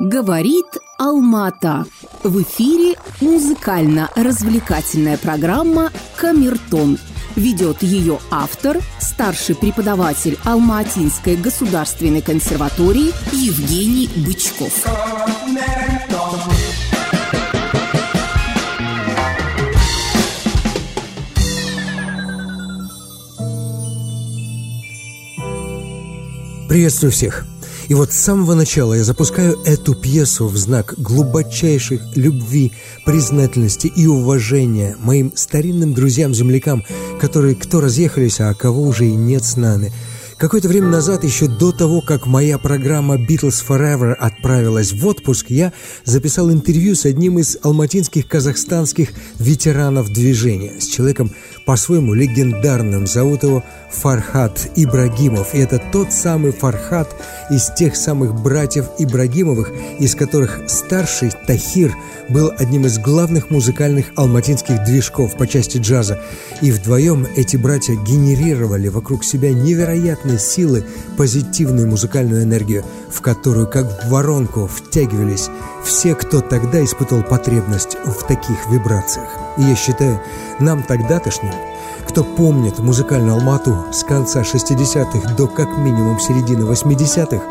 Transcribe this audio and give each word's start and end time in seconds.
Говорит 0.00 0.78
Алмата. 0.96 1.84
В 2.22 2.40
эфире 2.40 2.98
музыкально-развлекательная 3.20 5.18
программа 5.18 5.90
«Камертон». 6.16 6.96
Ведет 7.36 7.82
ее 7.82 8.18
автор, 8.30 8.78
старший 8.98 9.54
преподаватель 9.54 10.38
Алматинской 10.42 11.36
государственной 11.36 12.22
консерватории 12.22 13.12
Евгений 13.30 14.08
Бычков. 14.24 14.72
Приветствую 26.70 27.12
всех! 27.12 27.44
И 27.90 27.94
вот 27.94 28.12
с 28.12 28.20
самого 28.20 28.54
начала 28.54 28.94
я 28.94 29.02
запускаю 29.02 29.58
эту 29.64 29.96
пьесу 29.96 30.46
в 30.46 30.56
знак 30.56 30.94
глубочайших 30.96 32.00
любви, 32.16 32.70
признательности 33.04 33.88
и 33.88 34.06
уважения 34.06 34.96
моим 35.00 35.32
старинным 35.34 35.92
друзьям-землякам, 35.92 36.84
которые 37.20 37.56
кто 37.56 37.80
разъехались, 37.80 38.38
а 38.38 38.54
кого 38.54 38.82
уже 38.82 39.06
и 39.06 39.14
нет 39.16 39.42
с 39.42 39.56
нами– 39.56 39.92
Какое-то 40.40 40.68
время 40.68 40.88
назад, 40.88 41.22
еще 41.22 41.48
до 41.48 41.70
того, 41.70 42.00
как 42.00 42.26
моя 42.26 42.56
программа 42.56 43.16
«Beatles 43.16 43.62
Forever» 43.62 44.14
отправилась 44.14 44.90
в 44.90 45.06
отпуск, 45.06 45.50
я 45.50 45.74
записал 46.06 46.50
интервью 46.50 46.94
с 46.94 47.04
одним 47.04 47.38
из 47.38 47.58
алматинских 47.62 48.26
казахстанских 48.26 49.10
ветеранов 49.38 50.08
движения, 50.08 50.80
с 50.80 50.86
человеком 50.86 51.30
по-своему 51.66 52.14
легендарным. 52.14 53.06
Зовут 53.06 53.42
его 53.42 53.62
Фархат 53.90 54.70
Ибрагимов. 54.76 55.54
И 55.54 55.58
это 55.58 55.80
тот 55.92 56.12
самый 56.12 56.52
Фархат 56.52 57.08
из 57.50 57.70
тех 57.74 57.96
самых 57.96 58.34
братьев 58.34 58.86
Ибрагимовых, 58.98 59.72
из 59.98 60.14
которых 60.14 60.60
старший 60.68 61.30
Тахир 61.46 61.94
был 62.28 62.52
одним 62.56 62.86
из 62.86 62.98
главных 62.98 63.50
музыкальных 63.50 64.06
алматинских 64.16 64.84
движков 64.84 65.36
по 65.36 65.46
части 65.46 65.78
джаза. 65.78 66.20
И 66.62 66.70
вдвоем 66.70 67.26
эти 67.36 67.56
братья 67.56 67.94
генерировали 67.94 68.88
вокруг 68.88 69.24
себя 69.24 69.52
невероятной 69.52 70.38
силы 70.38 70.84
позитивную 71.16 71.88
музыкальную 71.88 72.44
энергию, 72.44 72.84
в 73.10 73.20
которую, 73.20 73.66
как 73.66 74.04
в 74.04 74.10
воронку, 74.10 74.66
втягивались 74.66 75.48
все, 75.84 76.14
кто 76.14 76.40
тогда 76.40 76.82
испытывал 76.84 77.22
потребность 77.22 77.96
в 78.04 78.26
таких 78.26 78.68
вибрациях. 78.68 79.28
И 79.56 79.62
я 79.62 79.74
считаю, 79.74 80.20
нам 80.58 80.82
тогдатошним, 80.82 81.52
кто 82.08 82.24
помнит 82.24 82.78
музыкальную 82.78 83.34
Алмату 83.34 83.86
с 83.92 84.02
конца 84.02 84.42
60-х 84.42 85.34
до 85.34 85.46
как 85.46 85.76
минимум 85.78 86.18
середины 86.18 86.64
80-х, 86.64 87.42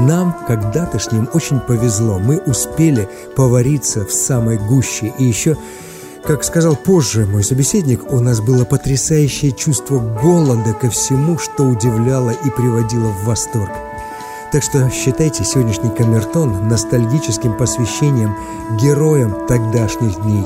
нам, 0.00 0.34
когда-тошним, 0.46 1.28
очень 1.32 1.60
повезло. 1.60 2.18
Мы 2.18 2.38
успели 2.38 3.08
повариться 3.36 4.04
в 4.04 4.12
самой 4.12 4.58
гуще 4.58 5.12
и 5.18 5.24
еще 5.24 5.56
как 6.24 6.44
сказал 6.44 6.76
позже 6.76 7.24
мой 7.24 7.42
собеседник, 7.42 8.12
у 8.12 8.20
нас 8.20 8.40
было 8.40 8.66
потрясающее 8.66 9.50
чувство 9.50 9.98
голода 9.98 10.74
ко 10.74 10.90
всему, 10.90 11.38
что 11.38 11.64
удивляло 11.64 12.30
и 12.30 12.50
приводило 12.50 13.08
в 13.08 13.24
восторг. 13.24 13.87
Так 14.52 14.62
что 14.62 14.90
считайте 14.90 15.44
сегодняшний 15.44 15.90
камертон 15.90 16.68
ностальгическим 16.68 17.56
посвящением 17.56 18.34
героям 18.80 19.46
тогдашних 19.46 20.22
дней. 20.22 20.44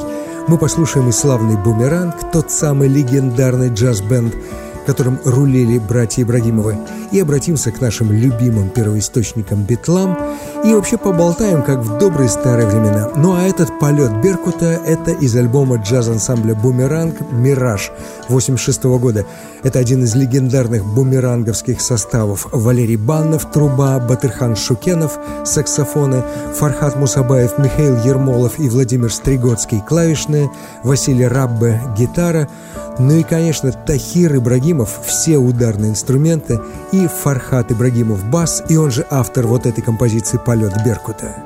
Мы 0.49 0.59
послушаем 0.59 1.09
и 1.09 1.13
славный 1.13 1.57
«Бумеранг», 1.57 2.33
тот 2.33 2.51
самый 2.51 2.89
легендарный 2.89 3.73
джаз-бенд– 3.73 4.35
которым 4.87 5.19
рулили 5.25 5.79
братья 5.79 6.23
Ибрагимовы, 6.23 6.77
и 7.13 7.21
обратимся 7.21 7.71
к 7.71 7.81
нашим 7.81 8.11
любимым 8.11 8.71
первоисточникам 8.71 9.63
битлам 9.63 10.19
и 10.65 10.73
вообще 10.75 10.97
поболтаем, 10.97 11.63
как 11.63 11.81
в 11.81 11.99
добрые 11.99 12.29
старые 12.29 12.67
времена. 12.67 13.11
Ну 13.17 13.35
а 13.35 13.43
этот 13.43 13.79
полет 13.79 14.21
Беркута– 14.23 14.81
это 14.87 15.11
из 15.13 15.37
альбома 15.37 15.77
джаз-ансамбля 15.77 16.55
«Бумеранг» 16.55 17.17
«Мираж» 17.31 17.93
86 18.29 18.85
года. 18.85 19.27
Это 19.63 19.79
один 19.79 20.03
из 20.05 20.15
легендарных 20.15 20.85
бумеранговских 20.85 21.81
составов. 21.81 22.47
Валерий 22.51 22.97
Баннов– 22.97 23.51
труба, 23.53 23.99
Батырхан 23.99 24.57
Шукенов– 24.57 25.19
саксофоны, 25.45 26.25
Фархат 26.55 26.97
Мусабаев, 26.97 27.59
Михаил 27.59 27.97
Ермолов 28.03 28.59
и 28.59 28.69
Владимир 28.69 29.13
Стригоцкий– 29.13 29.83
клавишные, 29.89 30.51
Василий 30.83 31.27
Раббе– 31.27 31.81
гитара– 31.97 32.49
ну 32.99 33.15
и, 33.15 33.23
конечно, 33.23 33.73
Тахир 33.73 34.37
Ибрагимов– 34.37 35.01
все 35.07 35.39
ударные 35.39 35.91
инструменты, 35.91 36.61
и 36.93 37.02
Фархат 37.09 37.73
Ибрагимов– 37.73 38.25
бас, 38.31 38.63
и 38.69 38.77
он 38.77 38.91
же 38.91 39.07
автор 39.11 39.47
вот 39.47 39.67
этой 39.67 39.83
композиции 39.83 40.39
«Полет 40.39 40.73
Беркута». 40.85 41.43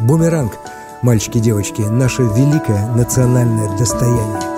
«Бумеранг», 0.00 0.52
мальчики 1.02 1.38
и 1.38 1.40
девочки, 1.40 1.82
наше 1.82 2.22
великое 2.22 2.86
национальное 2.94 3.76
достояние. 3.76 4.53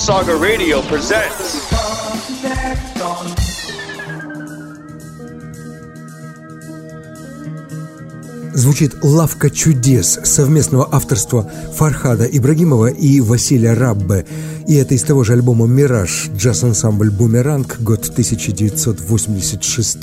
Mississauga 0.00 0.34
Radio 0.40 0.80
presents. 0.88 1.60
Звучит 8.54 8.94
«Лавка 9.02 9.50
чудес» 9.50 10.18
совместного 10.24 10.88
авторства 10.90 11.50
Фархада 11.76 12.24
Ибрагимова 12.24 12.86
и 12.86 13.20
Василия 13.20 13.74
Раббе. 13.74 14.24
И 14.66 14.74
это 14.76 14.94
из 14.94 15.02
того 15.02 15.22
же 15.22 15.34
альбома 15.34 15.66
«Мираж» 15.66 16.30
джаз-ансамбль 16.34 17.10
«Бумеранг», 17.10 17.78
год 17.80 18.08
1986. 18.08 19.98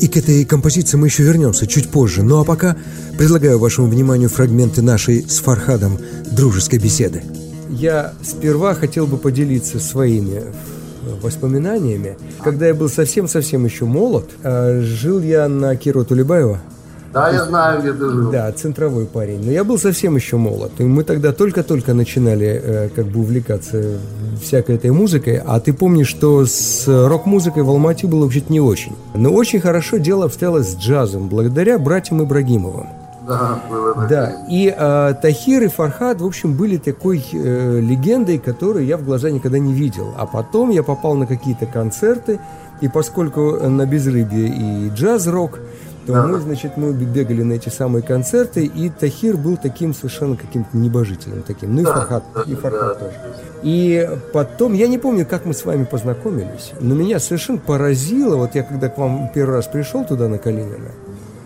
И 0.00 0.06
к 0.06 0.16
этой 0.16 0.44
композиции 0.44 0.96
мы 0.96 1.08
еще 1.08 1.24
вернемся 1.24 1.66
чуть 1.66 1.88
позже. 1.88 2.22
Ну 2.22 2.38
а 2.38 2.44
пока 2.44 2.76
предлагаю 3.18 3.58
вашему 3.58 3.88
вниманию 3.88 4.28
фрагменты 4.28 4.80
нашей 4.80 5.28
с 5.28 5.40
Фархадом 5.40 5.98
дружеской 6.30 6.78
беседы. 6.78 7.24
Я 7.68 8.12
сперва 8.22 8.74
хотел 8.74 9.06
бы 9.06 9.16
поделиться 9.16 9.78
своими 9.78 10.42
воспоминаниями. 11.22 12.16
Когда 12.42 12.66
я 12.66 12.74
был 12.74 12.88
совсем-совсем 12.88 13.64
еще 13.64 13.84
молод, 13.84 14.30
а, 14.42 14.80
жил 14.80 15.20
я 15.20 15.48
на 15.48 15.76
Киру 15.76 16.04
Тулебаева, 16.04 16.60
да, 17.14 17.30
я 17.30 17.44
знаю, 17.44 17.80
где 17.80 17.92
ты 17.92 18.10
жил. 18.10 18.32
Да, 18.32 18.50
центровой 18.50 19.06
парень. 19.06 19.40
Но 19.44 19.52
я 19.52 19.62
был 19.62 19.78
совсем 19.78 20.16
еще 20.16 20.36
молод. 20.36 20.72
И 20.78 20.82
мы 20.82 21.04
тогда 21.04 21.32
только-только 21.32 21.94
начинали 21.94 22.60
э, 22.60 22.88
как 22.88 23.06
бы 23.06 23.20
увлекаться 23.20 24.00
всякой 24.42 24.74
этой 24.74 24.90
музыкой. 24.90 25.40
А 25.46 25.60
ты 25.60 25.72
помнишь, 25.72 26.08
что 26.08 26.44
с 26.44 26.88
рок-музыкой 26.88 27.62
в 27.62 27.70
Алмате 27.70 28.08
было 28.08 28.24
вообще-то 28.24 28.52
не 28.52 28.60
очень. 28.60 28.96
Но 29.14 29.32
очень 29.32 29.60
хорошо 29.60 29.98
дело 29.98 30.24
обстояло 30.24 30.64
с 30.64 30.76
джазом, 30.76 31.28
благодаря 31.28 31.78
братьям 31.78 32.24
Ибрагимовым. 32.24 32.88
Да, 33.26 33.60
было 33.70 33.94
такое. 33.94 34.08
Да, 34.08 34.32
и 34.48 34.74
э, 34.76 35.14
Тахир 35.20 35.62
и 35.62 35.68
Фархад, 35.68 36.20
в 36.20 36.26
общем, 36.26 36.54
были 36.54 36.76
такой 36.76 37.24
э, 37.32 37.80
легендой, 37.80 38.38
которую 38.38 38.84
я 38.84 38.96
в 38.96 39.04
глаза 39.04 39.30
никогда 39.30 39.58
не 39.58 39.72
видел. 39.72 40.12
А 40.16 40.26
потом 40.26 40.70
я 40.70 40.82
попал 40.82 41.14
на 41.14 41.26
какие-то 41.26 41.66
концерты, 41.66 42.40
и 42.80 42.88
поскольку 42.88 43.68
на 43.68 43.86
безрыбье 43.86 44.48
и 44.48 44.90
джаз-рок, 44.90 45.58
то 46.06 46.12
да. 46.12 46.26
мы, 46.26 46.38
значит, 46.38 46.76
мы 46.76 46.92
бегали 46.92 47.42
на 47.42 47.54
эти 47.54 47.70
самые 47.70 48.02
концерты, 48.02 48.66
и 48.66 48.90
Тахир 48.90 49.36
был 49.36 49.56
таким 49.56 49.94
совершенно 49.94 50.36
каким-то 50.36 50.76
небожителем 50.76 51.42
таким. 51.42 51.74
Ну 51.74 51.80
и 51.80 51.84
да, 51.84 51.94
Фархат, 51.94 52.24
да, 52.34 52.42
и 52.42 52.54
Фархат 52.54 52.80
да. 52.80 52.94
тоже. 52.94 53.16
И 53.62 54.10
потом, 54.32 54.74
я 54.74 54.86
не 54.86 54.98
помню, 54.98 55.24
как 55.24 55.46
мы 55.46 55.54
с 55.54 55.64
вами 55.64 55.84
познакомились, 55.84 56.72
но 56.80 56.94
меня 56.94 57.18
совершенно 57.18 57.58
поразило, 57.58 58.36
вот 58.36 58.54
я 58.54 58.62
когда 58.62 58.90
к 58.90 58.98
вам 58.98 59.30
первый 59.34 59.56
раз 59.56 59.66
пришел 59.66 60.04
туда 60.04 60.28
на 60.28 60.36
Калинина, 60.36 60.90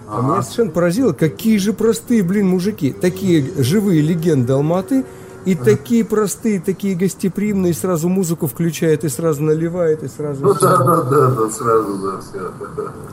ага. 0.09 0.23
меня 0.23 0.43
совершенно 0.43 0.71
поразило, 0.71 1.13
какие 1.13 1.59
же 1.59 1.73
простые, 1.73 2.23
блин, 2.23 2.49
мужики, 2.49 2.93
такие 2.93 3.45
живые 3.63 4.01
легенды 4.03 4.53
Алматы– 4.53 5.05
и 5.49 5.55
такие 5.55 6.05
простые, 6.05 6.61
такие 6.61 6.95
гостеприимные, 6.95 7.73
сразу 7.73 8.09
музыку 8.11 8.47
включает, 8.47 9.05
и 9.05 9.09
сразу 9.09 9.43
наливает, 9.43 10.03
и 10.03 10.09
сразу... 10.09 10.45
Ну 10.45 10.53
да, 10.53 10.77
да, 10.77 11.03
да, 11.05 11.31
да, 11.31 11.51
сразу, 11.51 11.99
да, 12.03 12.21
все. 12.21 12.51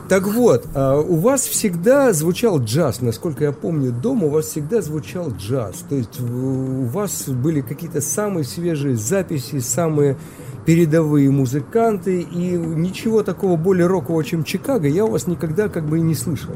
Так 0.08 0.26
вот, 0.26 0.66
а 0.74 0.98
у 0.98 1.16
вас 1.16 1.42
всегда 1.42 2.12
звучал 2.12 2.60
джаз, 2.60 3.00
насколько 3.00 3.44
я 3.44 3.52
помню, 3.52 3.90
дома 3.90 4.26
у 4.26 4.30
вас 4.30 4.46
всегда 4.46 4.82
звучал 4.82 5.30
джаз. 5.30 5.76
То 5.88 5.94
есть 5.94 6.20
у 6.20 6.84
вас 6.84 7.26
были 7.26 7.62
какие-то 7.62 8.02
самые 8.02 8.44
свежие 8.44 8.96
записи, 8.96 9.60
самые 9.60 10.18
передовые 10.66 11.30
музыканты, 11.30 12.20
и 12.20 12.50
ничего 12.50 13.22
такого 13.22 13.56
более 13.56 13.86
рокового, 13.86 14.22
чем 14.24 14.44
Чикаго, 14.44 14.88
я 14.88 15.06
у 15.06 15.10
вас 15.10 15.26
никогда 15.26 15.68
как 15.68 15.86
бы 15.86 15.98
и 15.98 16.02
не 16.02 16.14
слышал. 16.14 16.52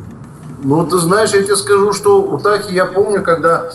Ну, 0.63 0.87
ты 0.87 0.99
знаешь, 0.99 1.33
я 1.33 1.43
тебе 1.43 1.57
скажу, 1.57 1.93
что 1.93 2.23
у 2.23 2.39
Тахи 2.39 2.73
я 2.73 2.87
помню, 2.87 3.23
когда 3.23 3.71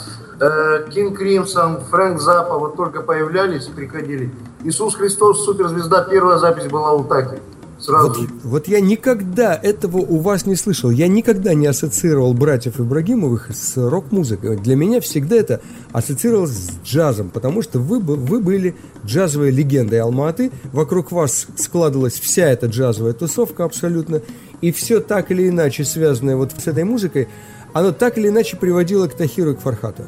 Кинг 0.94 1.18
Кримсон, 1.18 1.80
Фрэнк 1.90 2.20
Запа 2.20 2.58
вот 2.58 2.76
только 2.76 3.02
появлялись, 3.02 3.66
приходили. 3.66 4.32
Иисус 4.64 4.96
Христос, 4.96 5.46
суперзвезда, 5.46 6.08
первая 6.10 6.38
запись 6.38 6.70
была 6.70 6.94
у 6.94 7.04
Таки. 7.04 7.38
Сразу. 7.78 8.08
Вот, 8.08 8.30
вот 8.44 8.68
я 8.70 8.80
никогда 8.80 9.54
этого 9.54 9.98
у 9.98 10.20
вас 10.20 10.46
не 10.46 10.56
слышал. 10.56 10.90
Я 10.90 11.10
никогда 11.10 11.54
не 11.54 11.68
ассоциировал 11.68 12.34
братьев 12.34 12.80
Ибрагимовых 12.80 13.50
с 13.54 13.76
рок-музыкой. 13.76 14.56
Для 14.56 14.78
меня 14.78 15.02
всегда 15.02 15.36
это 15.36 15.62
ассоциировалось 15.92 16.52
с 16.52 16.72
джазом, 16.86 17.30
потому 17.30 17.62
что 17.62 17.80
вы, 17.80 18.00
вы 18.00 18.40
были 18.40 18.76
джазовой 19.06 19.52
легендой 19.52 20.00
Алматы. 20.00 20.52
Вокруг 20.72 21.12
вас 21.12 21.48
складывалась 21.58 22.14
вся 22.14 22.50
эта 22.50 22.68
джазовая 22.68 23.12
тусовка 23.12 23.66
абсолютно. 23.66 24.22
И 24.62 24.72
все 24.72 25.00
так 25.00 25.32
или 25.32 25.50
иначе 25.50 25.84
связанное 25.84 26.36
вот 26.36 26.52
с 26.58 26.68
этой 26.68 26.84
музыкой, 26.84 27.28
оно 27.74 27.92
так 27.92 28.18
или 28.18 28.30
иначе 28.30 28.58
приводило 28.58 29.08
к 29.08 29.14
Тахиру 29.14 29.52
и 29.52 29.56
к 29.56 29.60
Фархату. 29.60 30.04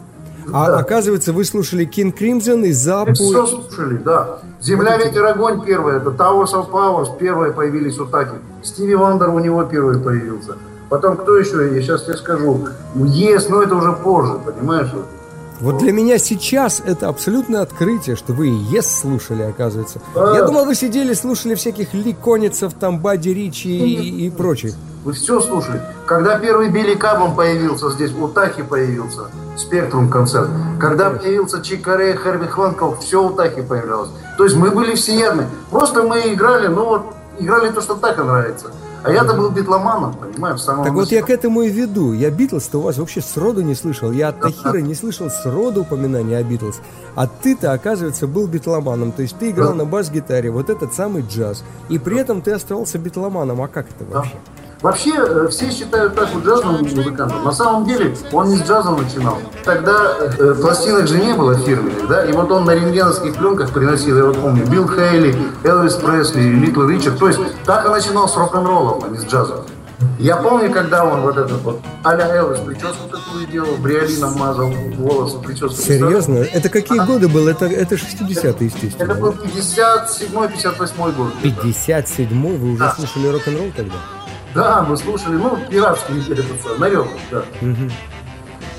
А 0.54 0.68
да. 0.68 0.80
оказывается, 0.80 1.34
вы 1.34 1.44
слушали 1.44 1.86
King 1.86 2.18
Crimson 2.18 2.66
и 2.66 2.72
Запу. 2.72 3.14
Все 3.14 3.46
слушали, 3.46 3.98
да. 3.98 4.40
Земля, 4.62 4.98
ветер, 4.98 5.26
огонь 5.26 5.66
первое. 5.66 5.98
Это 5.98 6.12
Towers 6.12 6.54
of 6.54 6.70
Powers 6.72 7.18
первые 7.18 7.52
появились 7.52 8.00
у 8.00 8.06
Таки. 8.06 8.36
Стиви 8.64 8.96
Вандер 8.96 9.30
у 9.30 9.40
него 9.40 9.64
первый 9.66 10.00
появился. 10.00 10.56
Потом 10.90 11.18
кто 11.18 11.38
еще? 11.38 11.76
Я 11.76 11.82
сейчас 11.82 12.06
тебе 12.06 12.16
скажу. 12.16 12.70
Yes, 12.96 13.48
но 13.50 13.62
это 13.62 13.76
уже 13.76 13.92
позже, 13.92 14.40
понимаешь? 14.46 14.90
Вот 15.60 15.78
для 15.80 15.92
меня 15.92 16.18
сейчас 16.20 16.82
это 16.86 17.10
абсолютное 17.10 17.62
открытие, 17.62 18.16
что 18.16 18.34
вы 18.34 18.50
и 18.50 18.52
Yes 18.52 19.02
слушали, 19.02 19.44
оказывается. 19.44 20.00
Да. 20.14 20.36
Я 20.36 20.44
думал, 20.44 20.66
вы 20.66 20.76
сидели, 20.76 21.14
слушали 21.14 21.56
всяких 21.56 21.94
Ли 21.94 22.14
Конецов, 22.14 22.74
там, 22.74 23.00
Бадди 23.00 23.30
Ричи 23.30 23.70
и, 23.70 24.28
и 24.28 24.30
прочих. 24.30 24.74
Вы 25.04 25.14
все 25.14 25.40
слушали. 25.40 25.82
Когда 26.06 26.38
первый 26.38 26.70
Билли 26.70 26.94
Кабан 26.94 27.34
появился 27.34 27.90
здесь, 27.92 28.12
у 28.14 28.28
Тахи 28.28 28.62
появился, 28.62 29.30
Спектрум 29.56 30.10
концерт. 30.10 30.50
Когда 30.80 31.12
появился 31.12 31.62
Чикаре, 31.62 32.14
Харви 32.16 32.48
Хванков, 32.48 33.00
все 33.00 33.24
у 33.24 33.30
Тахи 33.32 33.62
появлялось. 33.62 34.10
То 34.38 34.44
есть 34.44 34.56
мы 34.56 34.70
были 34.70 34.96
всеядны. 34.96 35.48
Просто 35.72 36.04
мы 36.04 36.34
играли, 36.34 36.68
ну 36.68 36.86
вот, 36.86 37.02
играли 37.40 37.72
то, 37.72 37.82
что 37.82 37.96
Таха 37.96 38.24
нравится. 38.24 38.68
А 39.08 39.12
я-то 39.12 39.34
был 39.34 39.50
битломаном, 39.52 40.14
понимаешь, 40.14 40.62
Так 40.62 40.78
начала. 40.78 40.94
вот 40.94 41.12
я 41.12 41.22
к 41.24 41.30
этому 41.30 41.62
и 41.62 41.70
веду. 41.70 42.12
Я 42.14 42.30
Битлз-то 42.30 42.80
у 42.80 42.82
вас 42.82 42.98
вообще 42.98 43.22
сроду 43.22 43.62
не 43.62 43.74
слышал. 43.74 44.12
Я 44.12 44.30
от 44.30 44.42
Тахира 44.42 44.80
не 44.80 44.96
слышал 44.96 45.30
сроду 45.30 45.82
упоминания 45.82 46.38
о 46.38 46.44
Битлз. 46.44 46.82
А 47.16 47.28
ты-то, 47.28 47.72
оказывается, 47.72 48.28
был 48.28 48.48
битломаном. 48.48 49.14
То 49.14 49.22
есть 49.22 49.38
ты 49.38 49.52
играл 49.52 49.70
да. 49.70 49.76
на 49.76 49.86
бас-гитаре, 49.86 50.52
вот 50.52 50.70
этот 50.70 50.94
самый 50.94 51.24
джаз. 51.24 51.64
И 51.90 51.98
при 52.00 52.20
этом 52.20 52.42
ты 52.42 52.52
оставался 52.52 52.98
битломаном. 52.98 53.62
А 53.62 53.68
как 53.68 53.88
это 53.90 54.04
вообще? 54.04 54.34
Да. 54.34 54.67
Вообще, 54.82 55.14
э, 55.16 55.48
все 55.50 55.72
считают 55.72 56.16
так 56.16 56.30
вот 56.34 56.46
джазовым 56.46 56.82
музыкантом. 56.82 57.44
На 57.44 57.52
самом 57.52 57.86
деле, 57.86 58.16
он 58.32 58.50
не 58.50 58.58
с 58.58 58.62
джазом 58.62 59.02
начинал. 59.02 59.40
Тогда 59.64 60.14
э, 60.20 60.56
пластинок 60.62 61.08
же 61.08 61.20
не 61.20 61.34
было 61.34 61.56
фирменных, 61.56 62.08
да? 62.08 62.26
И 62.26 62.32
вот 62.32 62.52
он 62.52 62.66
на 62.66 62.76
рентгеновских 62.76 63.36
пленках 63.36 63.72
приносил, 63.72 64.18
я 64.18 64.26
вот 64.26 64.40
помню, 64.40 64.66
Билл 64.68 64.88
Хейли, 64.88 65.36
Элвис 65.64 65.96
Пресли, 65.96 66.42
Литл 66.42 66.84
Ричард. 66.84 67.18
То 67.18 67.28
есть, 67.28 67.40
так 67.66 67.86
и 67.86 67.90
начинал 67.90 68.30
с 68.30 68.38
рок-н-роллом, 68.38 69.04
а 69.04 69.08
не 69.10 69.18
с 69.18 69.26
джазом. 69.26 69.66
Я 70.20 70.38
помню, 70.38 70.72
когда 70.72 71.06
он 71.06 71.22
вот 71.22 71.38
этот 71.38 71.60
вот 71.64 71.82
а-ля 72.04 72.36
Элвис 72.36 72.60
прическу 72.60 73.10
такую 73.10 73.48
делал, 73.48 73.78
бриолином 73.78 74.38
мазал 74.38 74.70
волосы, 74.70 75.40
прическу. 75.40 75.74
Серьезно? 75.76 76.38
Это 76.38 76.70
какие 76.70 77.00
а? 77.00 77.06
годы 77.06 77.28
было? 77.28 77.50
Это, 77.50 77.66
это 77.66 77.96
60-е, 77.96 78.56
естественно. 78.60 79.04
Это 79.04 79.16
был 79.16 79.32
57-58 79.32 81.16
год. 81.16 81.34
57-й? 81.44 82.58
Вы 82.58 82.72
уже 82.74 82.80
да. 82.80 82.94
слушали 82.94 83.28
рок-н-ролл 83.28 83.72
тогда? 83.76 83.96
Да, 84.58 84.84
мы 84.90 84.98
слушали, 84.98 85.36
ну, 85.36 85.56
пиратский 85.70 86.20
этот, 86.34 86.80
нарек, 86.80 87.06
да. 87.30 87.44
Угу. 87.62 87.92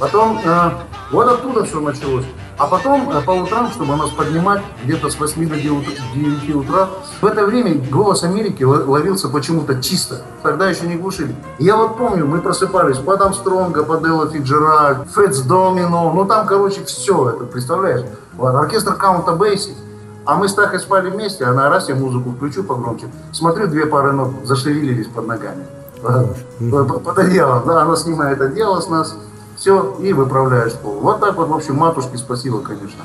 Потом, 0.00 0.40
э, 0.44 0.70
вот 1.12 1.28
оттуда 1.28 1.64
все 1.64 1.80
началось. 1.80 2.24
А 2.56 2.66
потом 2.66 3.08
э, 3.10 3.20
по 3.20 3.30
утрам, 3.30 3.70
чтобы 3.70 3.94
нас 3.94 4.10
поднимать, 4.10 4.60
где-то 4.82 5.08
с 5.08 5.20
8 5.20 5.48
до 5.48 5.54
9 5.54 6.54
утра, 6.56 6.88
в 7.20 7.26
это 7.26 7.46
время 7.46 7.80
«Голос 7.88 8.24
Америки» 8.24 8.64
ловился 8.64 9.28
почему-то 9.28 9.80
чисто. 9.80 10.22
Тогда 10.42 10.68
еще 10.68 10.88
не 10.88 10.96
глушили. 10.96 11.32
Я 11.60 11.76
вот 11.76 11.96
помню, 11.96 12.26
мы 12.26 12.40
просыпались 12.40 12.98
под 12.98 13.20
Амстронга, 13.20 13.84
под 13.84 14.04
Элла 14.04 14.28
Фиджеральд, 14.28 15.08
Фэтс 15.10 15.42
Домино, 15.42 16.12
ну 16.12 16.24
там, 16.24 16.44
короче, 16.48 16.84
все 16.84 17.30
это, 17.30 17.44
представляешь? 17.44 18.04
Вот, 18.34 18.52
оркестр 18.52 18.94
Каунта 18.94 19.32
Бейси. 19.32 19.76
А 20.24 20.34
мы 20.34 20.46
с 20.46 20.54
Тахой 20.54 20.78
спали 20.80 21.08
вместе, 21.08 21.44
а 21.44 21.54
на 21.54 21.70
раз 21.70 21.88
я 21.88 21.94
музыку 21.94 22.32
включу 22.32 22.62
погромче. 22.62 23.06
Смотрю, 23.32 23.66
две 23.68 23.86
пары 23.86 24.12
ног 24.12 24.32
зашевелились 24.44 25.06
под 25.06 25.26
ногами. 25.26 25.64
Под 26.02 27.18
одеялом, 27.18 27.66
да, 27.66 27.82
она 27.82 27.96
снимает 27.96 28.40
одеяло 28.40 28.80
с 28.80 28.88
нас, 28.88 29.14
все, 29.56 29.96
и 30.00 30.12
выправляешь 30.12 30.74
пол. 30.74 30.98
Вот 31.00 31.20
так 31.20 31.36
вот, 31.36 31.48
в 31.48 31.54
общем, 31.54 31.76
матушке 31.76 32.16
спасибо, 32.16 32.60
конечно. 32.60 33.02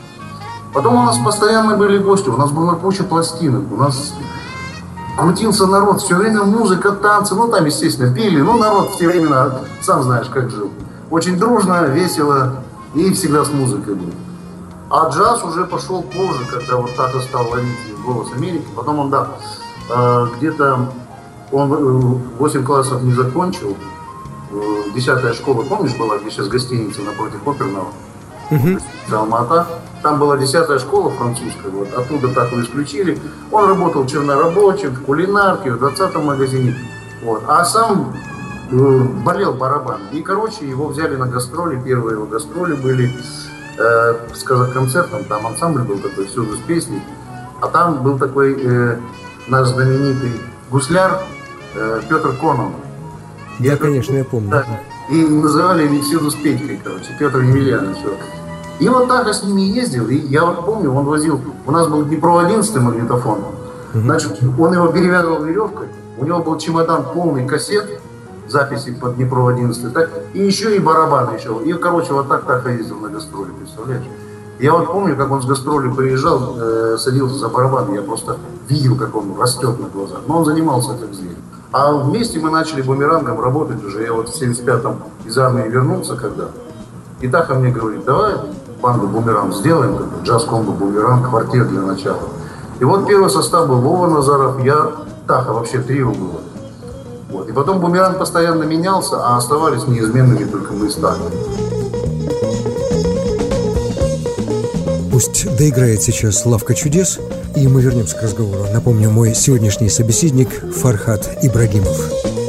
Потом 0.74 0.96
у 0.96 1.04
нас 1.04 1.18
постоянно 1.18 1.78
были 1.78 1.98
гости, 1.98 2.30
у 2.30 2.38
нас 2.38 2.52
была 2.52 2.76
куча 2.76 3.04
пластинок, 3.04 3.72
у 3.72 3.76
нас 3.76 4.14
крутился 5.18 5.68
народ, 5.68 6.02
все 6.02 6.16
время 6.16 6.44
музыка, 6.44 6.92
танцы, 6.92 7.36
ну 7.36 7.48
там, 7.48 7.66
естественно, 7.66 8.14
пили, 8.14 8.42
ну 8.42 8.58
народ 8.58 8.92
в 8.92 8.98
те 8.98 9.08
времена, 9.08 9.60
сам 9.82 10.04
знаешь, 10.04 10.28
как 10.28 10.50
жил. 10.50 10.72
Очень 11.10 11.38
дружно, 11.38 11.86
весело 11.86 12.64
и 12.96 13.12
всегда 13.14 13.46
с 13.46 13.52
музыкой 13.52 13.96
был. 13.96 14.12
А 14.90 15.10
джаз 15.10 15.44
уже 15.44 15.66
пошел 15.66 16.04
позже, 16.04 16.46
когда 16.52 16.78
вот 16.78 16.96
Тата 16.96 17.20
стал 17.22 17.50
ловить 17.50 17.78
голос 18.06 18.32
Америки. 18.34 18.66
Потом 18.76 19.00
он, 19.00 19.10
да, 19.10 19.28
э, 19.90 20.28
где-то 20.38 20.90
он 21.52 22.22
8 22.40 22.62
э, 22.62 22.64
классов 22.64 23.04
не 23.04 23.14
закончил. 23.14 23.76
Э, 24.52 24.84
десятая 24.96 25.34
школа, 25.34 25.64
помнишь, 25.64 25.96
была, 25.96 26.18
где 26.18 26.32
сейчас 26.32 26.48
гостиница 26.48 27.02
напротив 27.02 27.48
оперного? 27.48 27.90
Uh-huh. 28.50 28.82
Алмата. 29.12 29.68
Там 30.02 30.20
была 30.20 30.38
десятая 30.38 30.80
школа 30.80 31.12
французская, 31.12 31.70
вот, 31.70 31.94
оттуда 31.94 32.28
так 32.34 32.52
его 32.52 32.62
исключили. 32.62 33.18
Он 33.52 33.70
работал 33.70 34.06
чернорабочим, 34.06 34.94
в 34.94 35.04
кулинарке, 35.04 35.72
в 35.72 35.84
20-м 35.84 36.26
магазине. 36.26 36.76
Вот. 37.24 37.44
А 37.48 37.64
сам 37.64 38.14
э, 38.70 39.00
болел 39.24 39.54
барабан. 39.54 40.02
И, 40.12 40.22
короче, 40.22 40.68
его 40.68 40.88
взяли 40.88 41.16
на 41.16 41.28
гастроли. 41.28 41.82
Первые 41.82 42.16
его 42.16 42.26
гастроли 42.26 42.74
были 42.74 43.12
э, 43.78 44.16
сказать, 44.34 44.74
концертом, 44.74 45.24
там 45.26 45.48
ансамбль 45.48 45.82
был 45.82 45.98
такой, 46.00 46.26
всюду 46.26 46.56
с 46.56 46.60
песней, 46.60 47.02
а 47.62 47.68
там 47.68 48.04
был 48.04 48.18
такой 48.18 48.56
э, 48.60 49.00
наш 49.48 49.68
знаменитый 49.70 50.34
гусляр 50.74 51.22
э, 51.76 52.02
Петр 52.10 52.34
Конон. 52.42 52.74
Я, 53.60 53.78
конечно, 53.78 54.16
я 54.16 54.26
помню. 54.26 54.50
Да, 54.50 54.66
и 55.12 55.24
называли 55.24 55.84
его 55.84 56.02
всюду 56.02 56.32
с 56.32 56.36
Петькой, 56.36 56.82
короче, 56.84 57.16
Петр 57.20 57.42
Емельянович. 57.42 57.98
И 58.80 58.90
вот 58.90 59.08
так 59.08 59.28
я 59.28 59.34
с 59.34 59.44
ними 59.44 59.62
ездил, 59.62 60.08
и 60.08 60.16
я 60.16 60.44
вот 60.46 60.66
помню, 60.66 60.92
он 60.92 61.06
возил, 61.06 61.40
у 61.68 61.72
нас 61.72 61.88
был 61.88 62.04
Днепро 62.04 62.40
11 62.40 62.76
магнитофон, 62.78 63.46
значит, 63.94 64.40
он 64.58 64.74
его 64.74 64.88
перевязывал 64.88 65.44
веревкой, 65.44 65.90
у 66.18 66.26
него 66.26 66.40
был 66.40 66.58
чемодан 66.58 67.06
полный 67.14 67.48
кассет, 67.48 68.02
записи 68.48 68.94
под 69.00 69.16
Днепро 69.18 69.48
11, 69.50 69.94
так, 69.94 70.10
и 70.34 70.44
еще 70.44 70.76
и 70.76 70.80
барабаны 70.80 71.36
еще. 71.38 71.62
И, 71.64 71.74
короче, 71.74 72.14
вот 72.14 72.28
так 72.30 72.46
так 72.46 72.66
ездил 72.68 73.00
на 73.00 73.10
гастроли, 73.10 73.52
представляешь? 73.52 74.06
Я 74.60 74.74
вот 74.74 74.92
помню, 74.92 75.16
как 75.16 75.30
он 75.30 75.44
с 75.44 75.46
гастроли 75.46 75.94
приезжал, 75.94 76.56
э, 76.58 76.98
садился 76.98 77.36
за 77.36 77.50
барабан, 77.50 77.94
я 77.94 78.02
просто 78.02 78.38
видел, 78.68 78.96
как 78.98 79.16
он 79.16 79.40
растет 79.40 79.80
на 79.80 79.88
глазах. 79.88 80.20
Но 80.28 80.40
он 80.40 80.46
занимался 80.46 80.96
как 80.96 81.14
зверь. 81.14 81.38
А 81.72 81.92
вместе 81.92 82.40
мы 82.40 82.52
начали 82.52 82.82
бумерангом 82.82 83.40
работать 83.40 83.84
уже. 83.84 84.04
Я 84.04 84.14
вот 84.14 84.30
в 84.30 84.42
75-м 84.42 84.96
из 85.26 85.38
армии 85.38 85.68
вернулся 85.68 86.16
когда. 86.16 86.50
И 87.20 87.28
Таха 87.28 87.56
мне 87.56 87.72
говорит, 87.72 88.06
давай 88.06 88.34
банду 88.82 89.08
бумеранг 89.08 89.56
сделаем, 89.56 89.98
джаз-комбо 90.24 90.74
бумеранг, 90.74 91.30
квартет 91.30 91.70
для 91.70 91.82
начала. 91.82 92.30
И 92.80 92.84
вот 92.84 93.08
первый 93.08 93.30
состав 93.30 93.68
был 93.68 93.78
Вова 93.78 94.08
Назаров, 94.08 94.64
я, 94.64 94.92
Таха, 95.26 95.54
вообще 95.54 95.80
трио 95.80 96.12
было. 96.12 96.42
Вот. 97.32 97.50
И 97.50 97.54
потом 97.54 97.80
бумеранг 97.80 98.20
постоянно 98.20 98.64
менялся, 98.64 99.26
а 99.26 99.38
оставались 99.38 99.88
неизменными 99.88 100.44
только 100.44 100.74
мы 100.74 100.90
с 100.90 100.96
Тахой. 100.96 101.32
Пусть 105.14 105.46
доиграет 105.58 106.02
сейчас 106.02 106.44
«Лавка 106.44 106.74
чудес», 106.74 107.20
и 107.56 107.68
мы 107.68 107.84
вернемся 107.84 108.18
к 108.18 108.24
разговору. 108.24 108.66
Напомню, 108.74 109.12
мой 109.12 109.36
сегодняшний 109.36 109.88
собеседник 109.88 110.50
Фархат 110.76 111.38
Ибрагимов. 111.44 112.43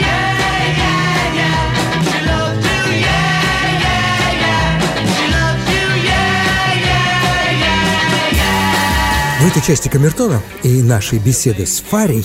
Yeah, 0.00 0.32
yeah, 0.38 0.72
yeah. 1.34 1.62
В 9.42 9.46
этой 9.46 9.60
части 9.60 9.88
Камертона 9.88 10.40
и 10.62 10.82
нашей 10.82 11.18
беседы 11.18 11.66
с 11.66 11.80
Фарей, 11.80 12.24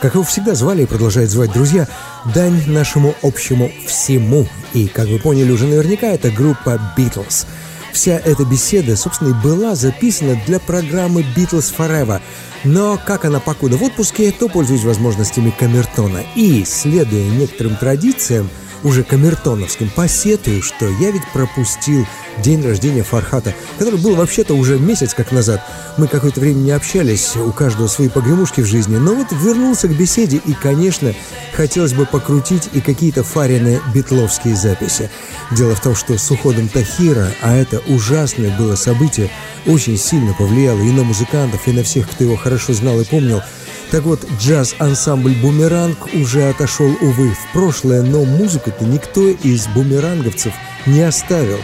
как 0.00 0.14
его 0.14 0.22
всегда 0.22 0.54
звали 0.54 0.82
и 0.82 0.86
продолжают 0.86 1.30
звать 1.30 1.52
друзья, 1.52 1.88
дань 2.34 2.62
нашему 2.68 3.16
общему 3.22 3.72
всему. 3.86 4.46
И, 4.74 4.86
как 4.86 5.08
вы 5.08 5.18
поняли 5.18 5.50
уже 5.50 5.66
наверняка, 5.66 6.06
это 6.06 6.30
группа 6.30 6.80
Beatles. 6.96 7.46
Вся 7.92 8.12
эта 8.12 8.44
беседа, 8.44 8.96
собственно, 8.96 9.30
и 9.30 9.42
была 9.42 9.74
записана 9.74 10.40
для 10.46 10.60
программы 10.60 11.24
Beatles 11.36 11.74
Forever. 11.76 12.20
Но 12.64 12.98
как 13.04 13.24
она 13.24 13.40
покуда 13.40 13.76
в 13.76 13.82
отпуске, 13.82 14.32
то 14.32 14.48
пользуюсь 14.48 14.84
возможностями 14.84 15.52
Камертона. 15.56 16.22
И, 16.34 16.64
следуя 16.64 17.28
некоторым 17.30 17.76
традициям, 17.76 18.50
уже 18.84 19.02
камертоновским, 19.02 19.90
посетую, 19.90 20.62
что 20.62 20.86
я 20.86 21.10
ведь 21.10 21.26
пропустил 21.32 22.06
день 22.42 22.64
рождения 22.64 23.02
Фархата, 23.02 23.54
который 23.78 23.98
был 23.98 24.14
вообще-то 24.14 24.54
уже 24.54 24.78
месяц 24.78 25.14
как 25.14 25.32
назад. 25.32 25.62
Мы 25.96 26.08
какое-то 26.08 26.40
время 26.40 26.58
не 26.58 26.70
общались, 26.70 27.36
у 27.36 27.52
каждого 27.52 27.86
свои 27.86 28.08
погремушки 28.08 28.60
в 28.60 28.66
жизни, 28.66 28.96
но 28.96 29.14
вот 29.14 29.28
вернулся 29.32 29.88
к 29.88 29.96
беседе 29.96 30.40
и, 30.44 30.52
конечно, 30.52 31.14
хотелось 31.52 31.92
бы 31.92 32.06
покрутить 32.06 32.68
и 32.72 32.80
какие-то 32.80 33.24
фарины 33.24 33.80
битловские 33.94 34.54
записи. 34.54 35.10
Дело 35.50 35.74
в 35.74 35.80
том, 35.80 35.94
что 35.94 36.16
с 36.16 36.30
уходом 36.30 36.68
Тахира, 36.68 37.28
а 37.40 37.54
это 37.54 37.80
ужасное 37.88 38.56
было 38.56 38.74
событие, 38.76 39.30
очень 39.66 39.98
сильно 39.98 40.34
повлияло 40.34 40.80
и 40.80 40.90
на 40.90 41.02
музыкантов, 41.02 41.66
и 41.66 41.72
на 41.72 41.82
всех, 41.82 42.08
кто 42.10 42.24
его 42.24 42.36
хорошо 42.36 42.72
знал 42.72 43.00
и 43.00 43.04
помнил, 43.04 43.42
так 43.90 44.02
вот, 44.02 44.20
джаз-ансамбль 44.38 45.34
«Бумеранг» 45.40 46.14
уже 46.14 46.50
отошел, 46.50 46.94
увы, 47.00 47.30
в 47.30 47.52
прошлое, 47.54 48.02
но 48.02 48.24
музыку-то 48.24 48.84
никто 48.84 49.28
из 49.28 49.66
бумеранговцев 49.68 50.52
не 50.84 51.00
оставил. 51.00 51.58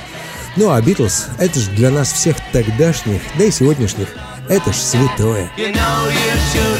Ну 0.56 0.70
а 0.70 0.80
«Битлз»— 0.80 1.26
это 1.38 1.58
же 1.58 1.68
для 1.72 1.90
нас 1.90 2.12
всех 2.12 2.36
тогдашних, 2.52 3.20
да 3.36 3.44
и 3.44 3.50
сегодняшних, 3.50 4.06
это 4.48 4.72
ж 4.72 4.76
святое. 4.76 5.50
You 5.56 5.74
know 5.74 6.08
you. 6.08 6.74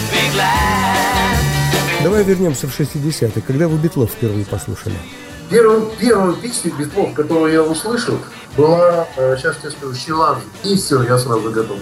Давай 2.04 2.23
вернемся 2.23 2.69
в 2.69 2.78
60-е, 2.78 3.43
когда 3.43 3.66
вы 3.66 3.76
«Битлов» 3.78 4.11
впервые 4.11 4.47
послушали. 4.47 4.95
Первую, 5.50 5.90
первую 5.99 6.37
песню 6.37 6.73
Битлов, 6.78 7.14
которую 7.14 7.52
я 7.52 7.64
услышал, 7.64 8.16
была, 8.57 9.09
э, 9.16 9.37
сейчас 9.38 9.57
я 9.64 9.71
скажу, 9.73 9.95
«Щелар». 9.95 10.38
Истер 10.62 11.02
я 11.02 11.19
сразу 11.19 11.50
готов. 11.50 11.78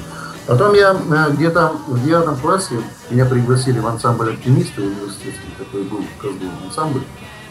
Потом 0.47 0.73
я 0.73 0.97
э, 0.97 1.33
где-то 1.33 1.73
в 1.89 2.03
девятом 2.03 2.37
классе, 2.39 2.77
меня 3.11 3.27
пригласили 3.27 3.81
в 3.81 3.87
ансамбль 3.87 4.31
«Оптимисты» 4.31 4.81
университетский, 4.81 5.55
такой 5.59 5.83
был 5.83 6.03
в 6.03 6.23
Козловом 6.23 6.69
ансамбль. 6.69 7.03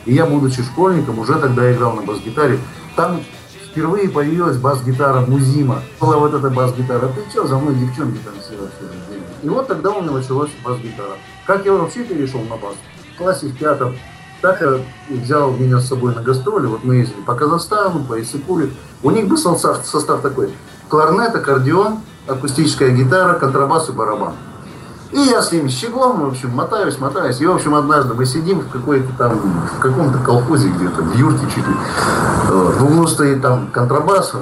И 0.05 0.15
я, 0.15 0.25
будучи 0.25 0.63
школьником, 0.63 1.19
уже 1.19 1.36
тогда 1.36 1.71
играл 1.71 1.93
на 1.93 2.01
бас-гитаре. 2.01 2.57
Там 2.95 3.24
впервые 3.72 4.10
появилась 4.10 4.58
бас-гитара 4.58 5.22
Музима. 5.22 5.82
Была 6.00 6.18
вот 6.18 6.34
эта 6.34 6.50
бас-гитара. 6.50 7.08
Ты 7.08 7.30
что, 7.30 7.48
за 7.48 7.58
мной 7.58 7.75
девчонки 7.75 8.20
там 8.24 8.34
все 8.42 8.58
вообще. 8.58 8.96
И 9.42 9.50
вот 9.50 9.68
тогда 9.68 9.92
у 9.92 10.01
меня 10.01 10.12
началась 10.12 10.51
бас-гитара. 10.63 11.18
Как 11.48 11.66
я 11.66 11.74
вообще 11.74 12.04
перешел 12.04 12.42
на 12.42 12.58
бас? 12.58 12.75
В 13.16 13.18
классе 13.18 13.48
в 13.48 13.58
пятом 13.58 13.96
я 14.44 14.80
взял 15.10 15.51
меня 15.51 15.80
с 15.80 15.88
собой 15.88 16.16
на 16.16 16.22
гастроли, 16.22 16.66
вот 16.66 16.84
мы 16.84 16.96
ездили 16.96 17.22
по 17.22 17.36
Казахстану, 17.36 18.04
по 18.04 18.20
Иссыкуле. 18.20 18.72
У 19.04 19.12
них 19.12 19.28
был 19.28 19.38
состав, 19.38 19.86
состав 19.86 20.22
такой. 20.22 20.51
Кларнет, 20.90 21.36
аккордеон, 21.36 22.00
акустическая 22.28 22.90
гитара, 22.90 23.36
контрабас 23.36 23.90
и 23.90 23.92
барабан. 23.92 24.34
И 25.12 25.20
я 25.20 25.41
с 25.41 25.51
ними 25.51 25.68
щеглом, 25.68 26.22
в 26.22 26.27
общем, 26.27 26.51
мотаюсь, 26.51 26.98
мотаюсь. 26.98 27.41
И, 27.41 27.46
в 27.46 27.51
общем, 27.51 27.75
однажды 27.75 28.13
мы 28.13 28.25
сидим 28.25 28.62
в 28.62 28.70
какой-то 28.70 29.12
там, 29.18 29.34
в 29.77 29.80
каком-то 29.80 30.20
колхозе 30.20 30.70
где-то, 30.70 31.01
в 31.01 31.15
юрте 31.18 31.46
чуть 31.53 31.68
ли. 31.68 31.75
В 32.48 32.86
углу 32.86 33.08
стоит 33.08 33.41
там 33.41 33.68
контрабас. 33.72 34.34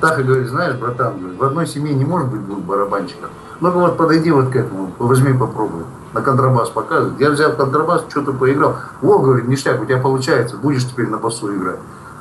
Так 0.00 0.18
и 0.18 0.22
говорит, 0.22 0.48
знаешь, 0.48 0.76
братан, 0.76 1.14
в 1.38 1.42
одной 1.42 1.66
семье 1.66 1.94
не 1.94 2.04
может 2.04 2.28
быть 2.28 2.44
двух 2.46 2.60
барабанщиков. 2.60 3.30
Ну-ка 3.60 3.78
вот 3.78 3.96
подойди 3.96 4.30
вот 4.30 4.50
к 4.50 4.56
этому, 4.56 4.92
возьми, 4.98 5.32
попробуй. 5.32 5.84
На 6.12 6.22
контрабас 6.22 6.68
показывает. 6.70 7.20
Я 7.20 7.30
взял 7.30 7.52
контрабас, 7.52 8.04
что-то 8.08 8.32
поиграл. 8.32 8.76
О, 9.02 9.18
говорит, 9.18 9.48
ништяк, 9.48 9.80
у 9.80 9.84
тебя 9.84 9.98
получается, 9.98 10.56
будешь 10.56 10.86
теперь 10.86 11.08
на 11.08 11.18
басу 11.18 11.54
играть. 11.54 11.78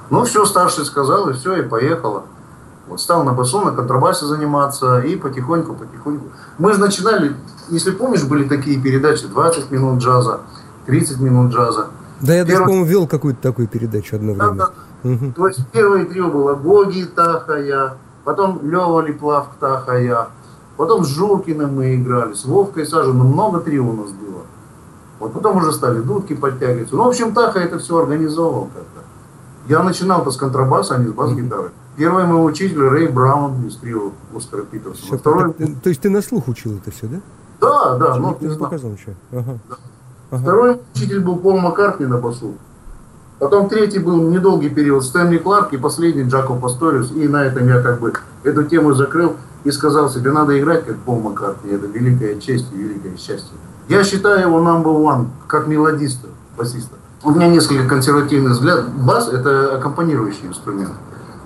Ну, 0.09 0.23
все, 0.23 0.45
старший 0.45 0.85
сказал, 0.85 1.29
и 1.29 1.33
все, 1.33 1.55
и 1.57 1.61
поехала. 1.61 2.23
Вот 2.87 3.01
стал 3.01 3.23
на 3.23 3.33
басу, 3.33 3.61
на 3.61 3.71
контрабасе 3.71 4.25
заниматься, 4.25 4.99
и 4.99 5.15
потихоньку, 5.15 5.73
потихоньку. 5.73 6.25
Мы 6.59 6.73
же 6.73 6.79
начинали, 6.79 7.35
если 7.69 7.91
помнишь, 7.91 8.23
были 8.23 8.47
такие 8.47 8.79
передачи, 8.79 9.25
20 9.27 9.71
минут 9.71 9.99
джаза, 10.01 10.41
30 10.85 11.19
минут 11.19 11.51
джаза. 11.51 11.87
Да, 12.21 12.33
я 12.33 12.43
даже, 12.43 12.57
Первый- 12.57 12.65
по-моему, 12.65 12.85
вел 12.85 13.07
какую-то 13.07 13.41
такую 13.41 13.67
передачу 13.67 14.15
одно 14.15 14.33
время. 14.33 14.53
Да, 14.53 14.69
да. 15.03 15.31
То 15.35 15.47
есть 15.47 15.59
первое 15.71 16.05
трио 16.05 16.29
было 16.29 16.53
Гоги 16.55 17.03
Тахая, 17.03 17.93
потом 18.23 18.59
Лева 18.63 19.01
Липлав 19.01 19.47
Тахая, 19.59 20.27
потом 20.77 21.03
с 21.03 21.07
Журкиным 21.07 21.75
мы 21.75 21.95
играли, 21.95 22.33
с 22.33 22.45
Вовкой 22.45 22.85
Сажиным, 22.85 23.27
много 23.27 23.59
трио 23.59 23.83
у 23.83 23.93
нас 23.93 24.11
было. 24.11 24.41
Вот 25.19 25.33
потом 25.33 25.57
уже 25.57 25.71
стали 25.73 25.99
дудки 26.01 26.33
подтягиваться. 26.35 26.95
Ну, 26.95 27.03
в 27.05 27.07
общем, 27.07 27.33
Таха 27.33 27.59
это 27.59 27.79
все 27.79 27.97
организовал 27.97 28.65
как-то. 28.73 29.01
Я 29.67 29.81
начинал-то 29.81 30.29
с 30.31 30.37
контрабаса, 30.37 30.95
а 30.95 30.97
не 30.99 31.07
с 31.07 31.11
бас-гитары. 31.11 31.71
Первый 31.97 32.25
мой 32.25 32.49
учитель 32.49 32.81
Рэй 32.81 33.07
Браун 33.07 33.65
из 33.67 33.77
трио 33.77 34.11
Оскара 34.35 34.63
Питерсона. 34.63 35.05
Всё, 35.07 35.17
Второй... 35.17 35.53
ты- 35.53 35.67
то 35.81 35.89
есть 35.89 36.01
ты 36.01 36.09
на 36.09 36.21
слух 36.21 36.47
учил 36.47 36.77
это 36.77 36.91
все, 36.91 37.07
да? 37.07 37.17
Да, 37.61 37.97
да, 37.97 38.15
ну, 38.15 38.37
не 38.41 38.49
не 38.49 38.55
показал 38.57 38.91
ничего. 38.91 39.13
Ага. 39.31 39.57
Второй 40.29 40.81
учитель 40.93 41.21
был 41.21 41.37
Пол 41.37 41.57
Маккартни 41.59 42.05
на 42.05 42.17
басу. 42.17 42.55
Потом 43.39 43.69
третий 43.69 43.99
был 43.99 44.29
недолгий 44.29 44.69
период 44.69 45.03
Стэнли 45.03 45.37
Кларк 45.37 45.73
и 45.73 45.77
последний 45.77 46.23
Джако 46.23 46.53
Пасториус. 46.53 47.11
И 47.11 47.27
на 47.27 47.43
этом 47.45 47.67
я 47.67 47.81
как 47.81 47.99
бы 47.99 48.13
эту 48.43 48.63
тему 48.63 48.93
закрыл 48.93 49.35
и 49.63 49.71
сказал 49.71 50.09
себе, 50.09 50.31
надо 50.31 50.59
играть 50.59 50.85
как 50.85 50.97
Пол 50.97 51.19
Маккартни. 51.19 51.71
Это 51.71 51.87
великая 51.87 52.39
честь 52.39 52.67
и 52.73 52.77
великое 52.77 53.15
счастье. 53.17 53.55
Я 53.87 54.03
считаю 54.03 54.41
его 54.41 54.59
number 54.59 54.95
one, 55.01 55.27
как 55.47 55.67
мелодиста, 55.67 56.27
басиста. 56.57 56.95
У 57.23 57.31
меня 57.31 57.47
несколько 57.47 57.87
консервативный 57.87 58.51
взгляд. 58.51 58.87
Бас– 58.89 59.29
это 59.31 59.75
аккомпанирующий 59.77 60.47
инструмент. 60.47 60.91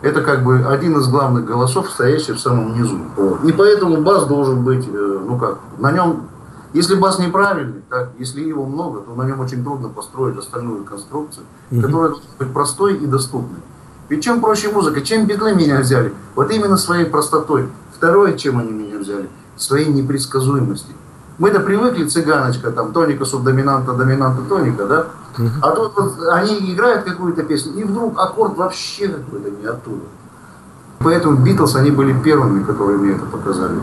Это 0.01 0.21
как 0.21 0.43
бы 0.43 0.65
один 0.65 0.97
из 0.97 1.07
главных 1.07 1.45
голосов, 1.45 1.89
стоящий 1.89 2.33
в 2.33 2.39
самом 2.39 2.73
низу. 2.73 2.97
Вот. 3.17 3.43
И 3.43 3.51
поэтому 3.51 4.01
бас 4.01 4.25
должен 4.25 4.63
быть, 4.63 4.88
э, 4.88 5.19
ну 5.27 5.38
как, 5.38 5.59
на 5.77 5.91
нем 5.91 6.29
если 6.71 6.95
бас 6.95 7.17
неправильный, 7.17 7.81
так, 7.89 8.12
если 8.19 8.41
его 8.41 8.65
много, 8.65 8.99
то 9.01 9.15
на 9.15 9.23
нем 9.23 9.39
очень 9.39 9.63
трудно 9.63 9.89
построить 9.89 10.38
остальную 10.38 10.83
конструкцию, 10.83 11.45
которая 11.71 12.09
должна 12.09 12.29
быть 12.38 12.53
простой 12.53 12.97
и 12.97 13.07
доступной. 13.07 13.59
Ведь 14.07 14.23
чем 14.23 14.39
проще 14.39 14.71
музыка, 14.71 15.01
чем 15.01 15.25
битлы 15.25 15.55
меня 15.55 15.79
взяли? 15.79 16.13
Вот 16.35 16.51
именно 16.51 16.77
своей 16.77 17.05
простотой. 17.05 17.69
Второе, 17.95 18.33
чем 18.38 18.59
они 18.59 18.71
меня 18.71 18.99
взяли, 18.99 19.29
своей 19.57 19.88
непредсказуемостью. 19.88 20.95
Мы-то 21.38 21.59
привыкли, 21.59 22.05
цыганочка, 22.05 22.71
там, 22.71 22.91
тоника, 22.91 23.25
субдоминанта, 23.25 23.93
доминанта, 23.93 24.43
тоника, 24.43 24.85
да? 24.85 25.07
А 25.62 25.71
тут 25.71 25.93
вот 25.95 26.13
они 26.32 26.73
играют 26.73 27.06
какую-то 27.06 27.43
песню, 27.43 27.73
и 27.80 27.84
вдруг 27.84 28.19
аккорд 28.19 28.58
вообще 28.58 29.08
какой-то 29.08 29.49
не 29.52 29.65
оттуда. 29.65 30.04
Поэтому 30.99 31.38
Битлз, 31.38 31.75
они 31.75 31.91
были 31.91 32.13
первыми, 32.21 32.63
которые 32.63 32.97
мне 32.97 33.15
это 33.15 33.25
показали. 33.25 33.80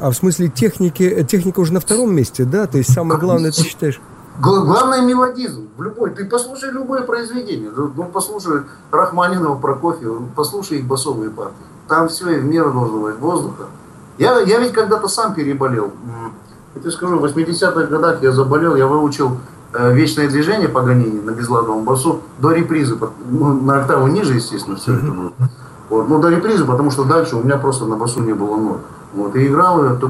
А 0.00 0.10
в 0.10 0.14
смысле 0.14 0.48
техники, 0.48 1.02
э, 1.02 1.24
техника 1.24 1.60
уже 1.60 1.72
на 1.72 1.80
втором 1.80 2.14
месте, 2.14 2.44
да? 2.44 2.66
То 2.66 2.78
есть 2.78 2.92
самое 2.92 3.20
главное, 3.20 3.50
ты 3.52 3.62
считаешь... 3.62 4.00
Гла- 4.40 4.62
Главное 4.64 5.02
мелодизм 5.02 5.68
в 5.76 5.82
любой. 5.82 6.10
Ты 6.10 6.24
послушай 6.24 6.70
любое 6.70 7.02
произведение. 7.02 7.70
Ну, 7.76 7.90
ну, 7.96 8.04
послушай 8.04 8.62
Рахманинова, 8.92 9.56
Прокофьева, 9.58 10.22
послушай 10.36 10.78
их 10.78 10.86
басовые 10.86 11.30
партии. 11.30 11.54
Там 11.88 12.08
все 12.08 12.30
и 12.30 12.38
в 12.40 12.44
меру 12.44 12.72
должно 12.72 13.00
быть 13.00 13.18
воздуха. 13.18 13.64
Я, 14.18 14.38
я 14.40 14.58
ведь 14.60 14.72
когда-то 14.72 15.08
сам 15.08 15.34
переболел. 15.34 15.92
Я 16.74 16.80
тебе 16.80 16.90
скажу, 16.92 17.18
в 17.18 17.24
80-х 17.24 17.82
годах 17.86 18.22
я 18.22 18.30
заболел, 18.32 18.76
я 18.76 18.86
выучил 18.86 19.38
вечное 19.72 20.28
движение 20.28 20.68
Паганини 20.68 21.20
на 21.20 21.32
безладовом 21.32 21.84
басу 21.84 22.22
до 22.38 22.52
репризы. 22.52 22.98
Ну, 23.30 23.60
на 23.60 23.80
октаву 23.80 24.06
ниже, 24.06 24.34
естественно, 24.34 24.76
все 24.76 24.94
это 24.94 25.06
было. 25.06 25.32
Вот. 25.88 26.08
Ну, 26.08 26.18
до 26.20 26.28
репризы, 26.28 26.64
потому 26.64 26.90
что 26.90 27.04
дальше 27.04 27.36
у 27.36 27.42
меня 27.42 27.56
просто 27.56 27.86
на 27.86 27.96
басу 27.96 28.20
не 28.20 28.32
было 28.32 28.56
нот. 28.56 28.80
Вот, 29.14 29.34
и 29.36 29.46
играл 29.46 29.84
я. 29.84 29.90
Вот 29.90 30.02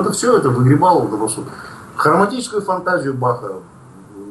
это 0.00 0.12
все 0.12 0.36
это 0.36 0.48
выгребал 0.48 1.08
на 1.08 1.16
басу. 1.16 1.44
Хроматическую 1.96 2.62
фантазию 2.62 3.12
Баха 3.14 3.52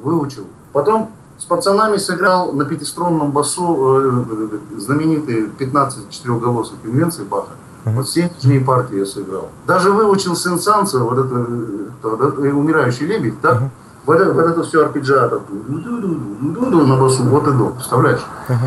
выучил. 0.03 0.45
Потом 0.73 1.11
с 1.37 1.45
пацанами 1.45 1.97
сыграл 1.97 2.53
на 2.53 2.65
пятиструнном 2.65 3.31
басу 3.31 3.99
э, 3.99 4.77
знаменитые 4.77 5.47
15 5.47 6.09
четырехголосых 6.09 6.77
инвенций 6.83 7.25
Баха. 7.25 7.51
Вот 7.85 8.07
все 8.07 8.29
нижние 8.35 8.61
партии 8.61 8.99
я 8.99 9.05
сыграл. 9.05 9.49
Даже 9.65 9.91
выучил 9.91 10.35
Сен-Санса, 10.35 10.99
вот 10.99 11.17
это, 11.17 11.35
э, 11.35 11.87
да, 12.03 12.47
э, 12.47 12.51
умирающий 12.51 13.07
лебедь, 13.07 13.41
да? 13.41 13.69
Вот 14.05 14.19
это, 14.19 14.33
вот 14.33 14.45
это 14.45 14.63
все 14.63 14.83
арпеджиато. 14.83 15.41
На 15.67 16.95
басу, 16.97 17.23
вот 17.23 17.47
и 17.47 17.51
до, 17.51 17.69
представляешь? 17.69 18.21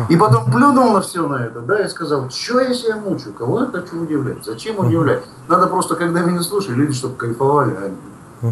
И 0.09 0.15
потом 0.15 0.45
плюнул 0.51 0.93
на 0.93 1.01
все 1.01 1.27
на 1.27 1.45
это, 1.45 1.59
да, 1.61 1.83
и 1.85 1.89
сказал, 1.89 2.29
что 2.29 2.59
я 2.61 2.73
себя 2.73 2.97
мучаю, 2.97 3.33
кого 3.33 3.61
я 3.61 3.65
хочу 3.67 4.01
удивлять, 4.01 4.43
зачем 4.45 4.79
удивлять? 4.79 5.23
Надо 5.47 5.67
просто, 5.67 5.95
когда 5.95 6.21
меня 6.21 6.41
слушают, 6.41 6.77
люди, 6.77 6.93
чтобы 6.93 7.15
кайфовали, 7.15 7.75
а 8.41 8.51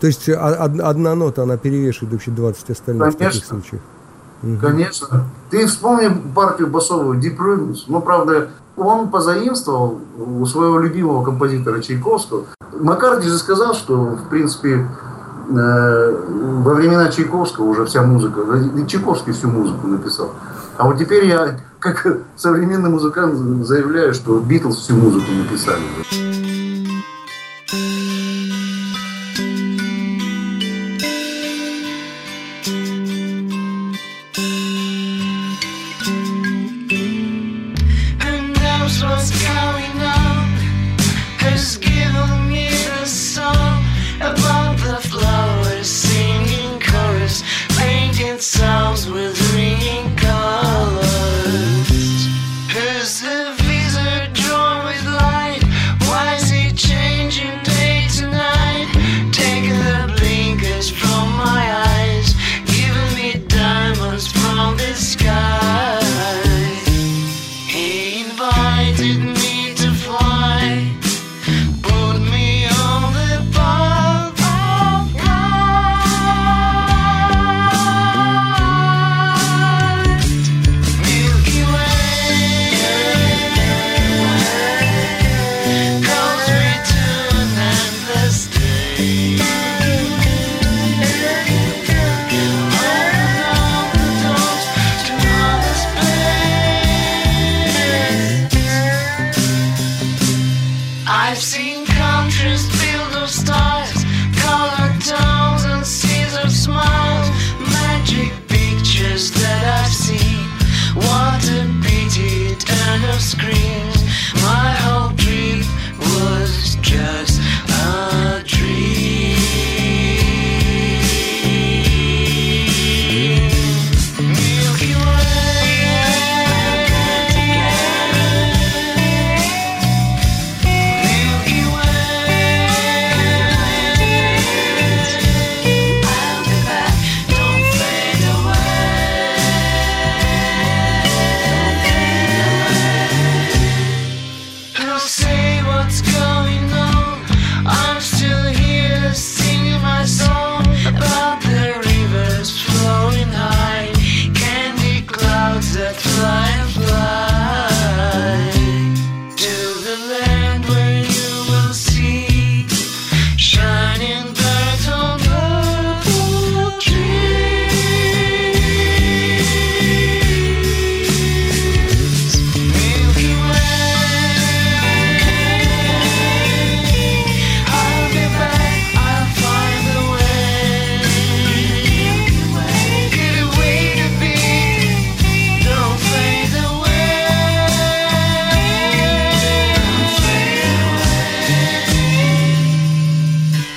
То 0.00 0.06
есть 0.06 0.28
од- 0.28 0.80
одна 0.80 1.14
нота, 1.14 1.42
она 1.42 1.56
перевешивает 1.56 2.12
вообще 2.14 2.30
20 2.30 2.70
остальных 2.70 3.08
в 3.08 3.12
таких 3.12 3.28
Конечно. 3.46 3.46
случаях. 3.48 3.82
Конечно. 4.60 5.24
Ты 5.50 5.66
вспомни 5.66 6.08
партию 6.34 6.68
басовую 6.68 7.20
Deep 7.20 7.36
Rhythms. 7.36 7.84
Ну, 7.86 8.00
правда, 8.00 8.48
он 8.76 9.08
позаимствовал 9.08 10.00
у 10.18 10.44
своего 10.46 10.78
любимого 10.78 11.24
композитора 11.24 11.80
Чайковского. 11.80 12.44
Маккарти 12.78 13.28
же 13.28 13.38
сказал, 13.38 13.74
что, 13.74 13.96
в 13.96 14.28
принципе, 14.28 14.88
э, 15.50 16.16
во 16.62 16.74
времена 16.74 17.08
Чайковского 17.08 17.66
уже 17.66 17.84
вся 17.84 18.02
музыка, 18.02 18.40
и 18.76 18.86
Чайковский 18.86 19.32
всю 19.32 19.48
музыку 19.48 19.86
написал. 19.86 20.30
А 20.78 20.86
вот 20.86 20.98
теперь 20.98 21.26
я, 21.26 21.60
как 21.78 22.18
современный 22.36 22.90
музыкант, 22.90 23.36
заявляю, 23.66 24.14
что 24.14 24.38
Битлз 24.40 24.78
всю 24.78 24.94
музыку 24.94 25.30
написали. 25.32 25.82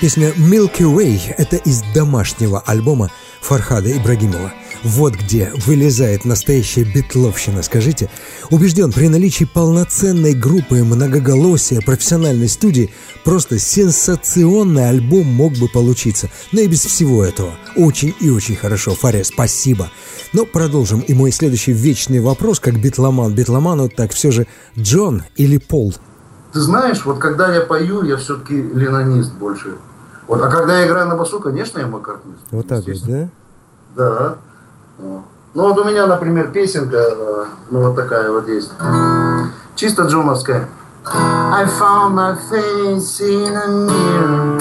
Песня 0.06 0.34
Milky 0.38 0.84
Way– 0.84 1.34
это 1.40 1.56
из 1.56 1.82
домашнего 1.96 2.60
альбома 2.60 3.10
Фархада 3.42 3.92
Ибрагимова. 3.92 4.54
Вот 4.84 5.16
где 5.16 5.52
вылезает 5.66 6.26
настоящая 6.26 6.84
битловщина, 6.84 7.64
скажите. 7.64 8.12
Убежден, 8.52 8.92
при 8.92 9.08
наличии 9.08 9.46
полноценной 9.46 10.36
группы 10.36 10.84
многоголосия 10.84 11.82
профессиональной 11.82 12.50
студии 12.50 12.94
просто 13.24 13.58
сенсационный 13.58 14.88
альбом 14.90 15.26
мог 15.26 15.54
бы 15.54 15.68
получиться. 15.68 16.30
Но 16.52 16.62
и 16.62 16.68
без 16.68 16.86
всего 16.86 17.26
этого. 17.26 17.56
Очень 17.76 18.14
и 18.20 18.30
очень 18.30 18.56
хорошо. 18.56 18.94
Фаря, 18.94 19.24
спасибо. 19.24 19.90
Но 20.34 20.46
продолжим. 20.46 21.00
И 21.00 21.16
мой 21.16 21.32
следующий 21.32 21.74
вечный 21.74 22.20
вопрос, 22.20 22.60
как 22.60 22.80
битломан 22.80 23.34
битломану, 23.34 23.90
так 23.90 24.14
все 24.14 24.30
же 24.30 24.46
Джон 24.78 25.24
или 25.36 25.58
Пол? 25.58 25.96
Ты 26.54 26.62
знаешь, 26.62 27.04
вот 27.06 27.18
когда 27.18 27.52
я 27.52 27.62
пою, 27.62 28.04
я 28.04 28.18
все-таки 28.18 28.54
ленонист 28.54 29.34
больше. 29.34 29.74
Вот, 30.28 30.42
а 30.42 30.50
когда 30.50 30.80
я 30.80 30.88
играю 30.88 31.08
на 31.08 31.16
басу, 31.16 31.40
конечно, 31.40 31.80
я 31.80 31.88
маккартнист. 31.88 32.40
Вот 32.52 32.68
так 32.68 32.84
вот, 32.86 33.06
да? 33.06 33.30
Да. 33.96 34.36
Вот. 34.98 35.22
Ну 35.54 35.70
вот 35.70 35.78
у 35.78 35.84
меня, 35.86 36.06
например, 36.08 36.52
песенка, 36.52 36.98
э, 36.98 37.46
ну 37.70 37.82
вот 37.82 37.96
такая 37.96 38.30
вот 38.30 38.48
есть. 38.50 38.72
Чисто 39.76 40.04
джоновская. 40.04 40.68
I 41.06 41.66
found 41.66 42.16
my 42.16 42.36
face 42.50 43.22
in 43.22 43.56
a 43.56 43.68
mirror 43.68 44.56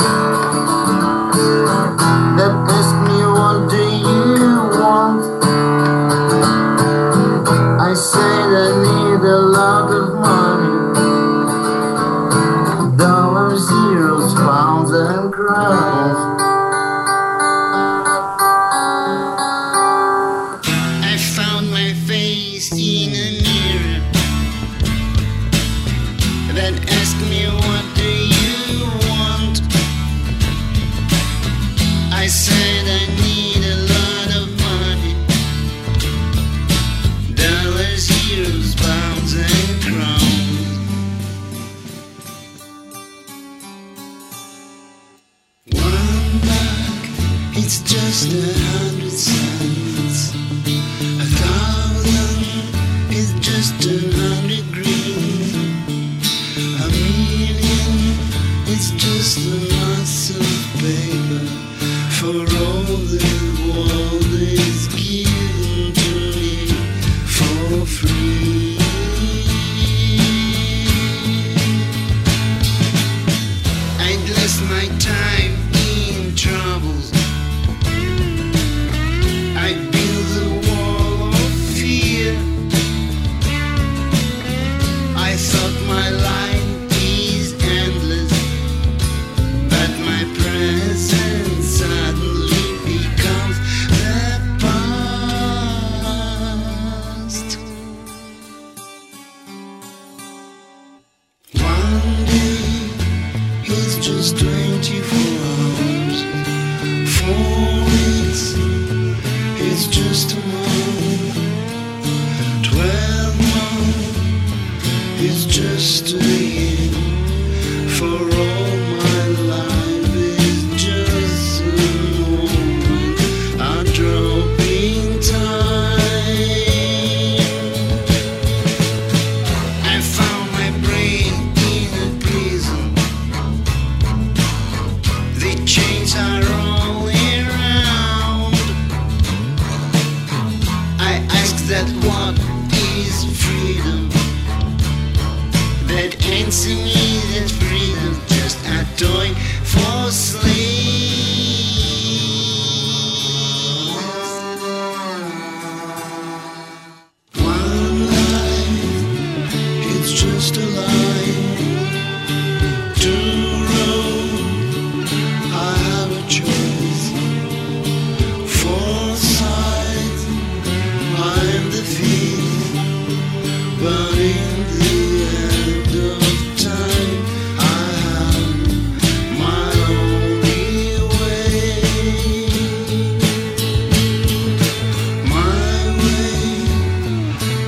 was 104.25 104.33
24 104.33 105.34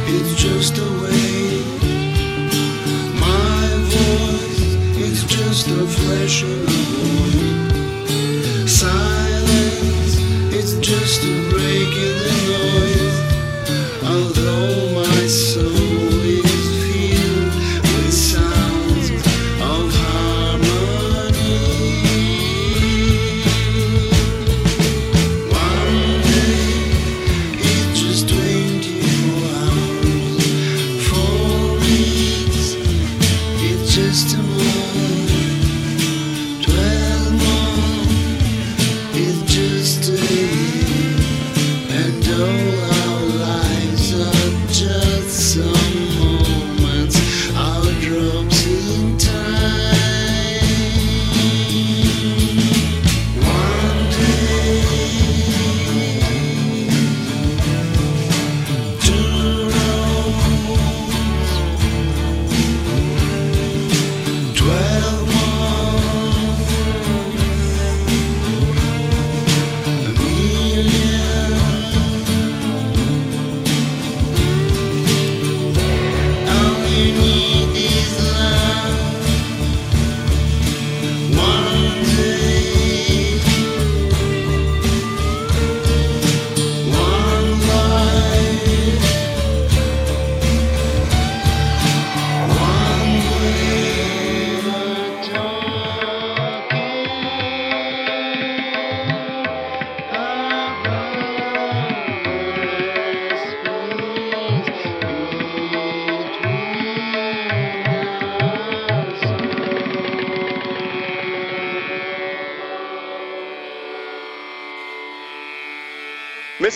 it's 0.09 0.35
just 0.35 0.79
a 0.79 0.89
way. 1.03 1.63
My 3.21 3.67
voice, 3.95 4.63
it's 5.05 5.25
just 5.25 5.69
a 5.69 5.87
flash 5.87 6.43
of 6.43 6.51
a 6.51 6.79
void. 6.95 8.69
Silence, 8.69 10.17
it's 10.55 10.75
just 10.75 11.23
a 11.25 11.35
break 11.51 11.93
in 12.07 12.15
the 12.25 12.33
noise. 12.49 12.86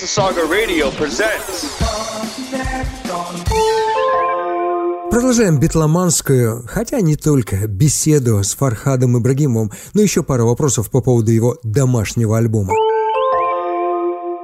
Mississauga 0.00 0.48
Radio 0.50 0.90
presents 0.98 1.66
Продолжаем 5.10 5.60
битломанскую, 5.60 6.62
хотя 6.66 7.02
не 7.02 7.16
только, 7.16 7.66
беседу 7.66 8.42
с 8.42 8.54
Фархадом 8.54 9.18
Ибрагимовым, 9.18 9.72
но 9.92 10.00
еще 10.00 10.22
пара 10.22 10.44
вопросов 10.44 10.90
по 10.90 11.02
поводу 11.02 11.32
его 11.32 11.58
домашнего 11.64 12.38
альбома. 12.38 12.72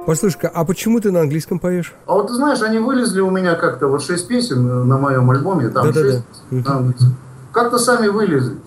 Послушай-ка, 0.05 0.47
а 0.47 0.63
почему 0.63 0.99
ты 0.99 1.09
на 1.11 1.21
английском 1.21 1.57
поешь? 1.57 1.91
А 2.05 2.13
вот 2.13 2.27
ты 2.27 2.35
знаешь, 2.35 2.61
они 2.61 2.77
вылезли 2.77 3.21
у 3.21 3.31
меня 3.31 3.55
как-то, 3.55 3.87
вот 3.87 4.03
шесть 4.03 4.27
песен 4.27 4.87
на 4.87 4.97
моем 4.99 5.27
альбоме, 5.31 5.69
там 5.69 5.87
Да-да-да. 5.87 6.11
шесть 6.11 6.23
на 6.51 6.77
английском. 6.77 7.15
Как-то 7.51 7.79
сами 7.79 8.09
вылезли. 8.09 8.57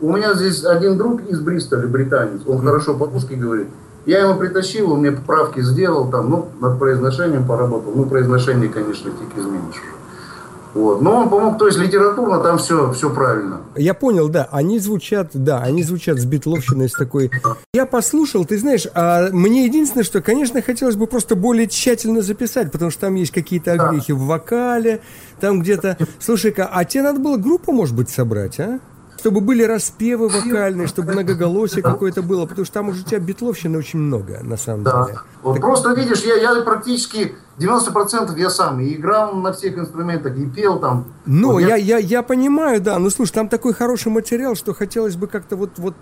У 0.00 0.14
меня 0.14 0.34
здесь 0.34 0.64
один 0.64 0.98
друг 0.98 1.22
из 1.28 1.40
Бристоля, 1.40 1.88
британец, 1.88 2.42
он 2.46 2.64
хорошо 2.64 2.94
по-русски 2.94 3.34
говорит. 3.34 3.66
Я 4.08 4.20
ему 4.20 4.38
притащил, 4.38 4.90
он 4.90 5.00
мне 5.00 5.12
поправки 5.12 5.60
сделал, 5.60 6.10
там, 6.10 6.30
ну, 6.30 6.48
над 6.62 6.78
произношением 6.78 7.46
поработал. 7.46 7.92
Ну, 7.94 8.06
произношение, 8.06 8.70
конечно, 8.70 9.10
тик 9.10 9.36
изменишь. 9.36 9.82
Вот. 10.72 11.02
Но 11.02 11.14
он 11.14 11.28
помог, 11.28 11.58
то 11.58 11.66
есть 11.66 11.78
литературно 11.78 12.40
там 12.40 12.56
все, 12.56 12.90
все 12.92 13.10
правильно. 13.10 13.60
Я 13.76 13.92
понял, 13.92 14.30
да, 14.30 14.48
они 14.50 14.78
звучат, 14.78 15.32
да, 15.34 15.58
они 15.58 15.82
звучат 15.82 16.18
с 16.18 16.24
битловщиной, 16.24 16.88
с 16.88 16.92
такой... 16.92 17.30
Я 17.74 17.84
послушал, 17.84 18.46
ты 18.46 18.56
знаешь, 18.56 18.86
а 18.94 19.28
мне 19.30 19.66
единственное, 19.66 20.04
что, 20.04 20.22
конечно, 20.22 20.62
хотелось 20.62 20.96
бы 20.96 21.06
просто 21.06 21.36
более 21.36 21.66
тщательно 21.66 22.22
записать, 22.22 22.72
потому 22.72 22.90
что 22.90 23.02
там 23.02 23.14
есть 23.14 23.32
какие-то 23.32 23.72
огрехи 23.72 24.12
в 24.12 24.20
вокале, 24.20 25.02
там 25.38 25.60
где-то... 25.60 25.98
Слушай-ка, 26.18 26.66
а 26.72 26.86
тебе 26.86 27.02
надо 27.02 27.20
было 27.20 27.36
группу, 27.36 27.72
может 27.72 27.94
быть, 27.94 28.08
собрать, 28.08 28.58
а? 28.58 28.80
Чтобы 29.18 29.40
были 29.40 29.62
распевы 29.64 30.28
вокальные, 30.28 30.86
чтобы 30.86 31.12
многоголосие 31.12 31.82
какое-то 31.82 32.22
было, 32.22 32.46
потому 32.46 32.64
что 32.64 32.74
там 32.74 32.88
уже 32.88 33.02
у 33.02 33.04
тебя 33.04 33.18
битловщины 33.18 33.76
очень 33.78 33.98
много, 33.98 34.40
на 34.42 34.56
самом 34.56 34.84
Да. 34.84 35.06
деле. 35.06 35.18
Вот 35.42 35.60
просто 35.60 35.92
видишь, 35.92 36.22
я, 36.22 36.36
я 36.36 36.62
практически 36.62 37.34
90% 37.58 38.38
я 38.38 38.50
сам 38.50 38.80
и 38.80 38.94
играл 38.94 39.34
на 39.34 39.52
всех 39.52 39.76
инструментах, 39.78 40.36
и 40.36 40.46
пел 40.46 40.78
там. 40.78 41.06
Ну, 41.26 41.52
Вот 41.52 41.58
я, 41.60 41.76
я, 41.76 41.98
я 41.98 42.22
понимаю, 42.22 42.80
да. 42.80 42.98
Ну, 42.98 43.10
слушай, 43.10 43.32
там 43.32 43.48
такой 43.48 43.72
хороший 43.72 44.12
материал, 44.12 44.54
что 44.54 44.74
хотелось 44.74 45.16
бы 45.16 45.26
как-то 45.26 45.56
вот, 45.56 45.70
вот 45.78 45.94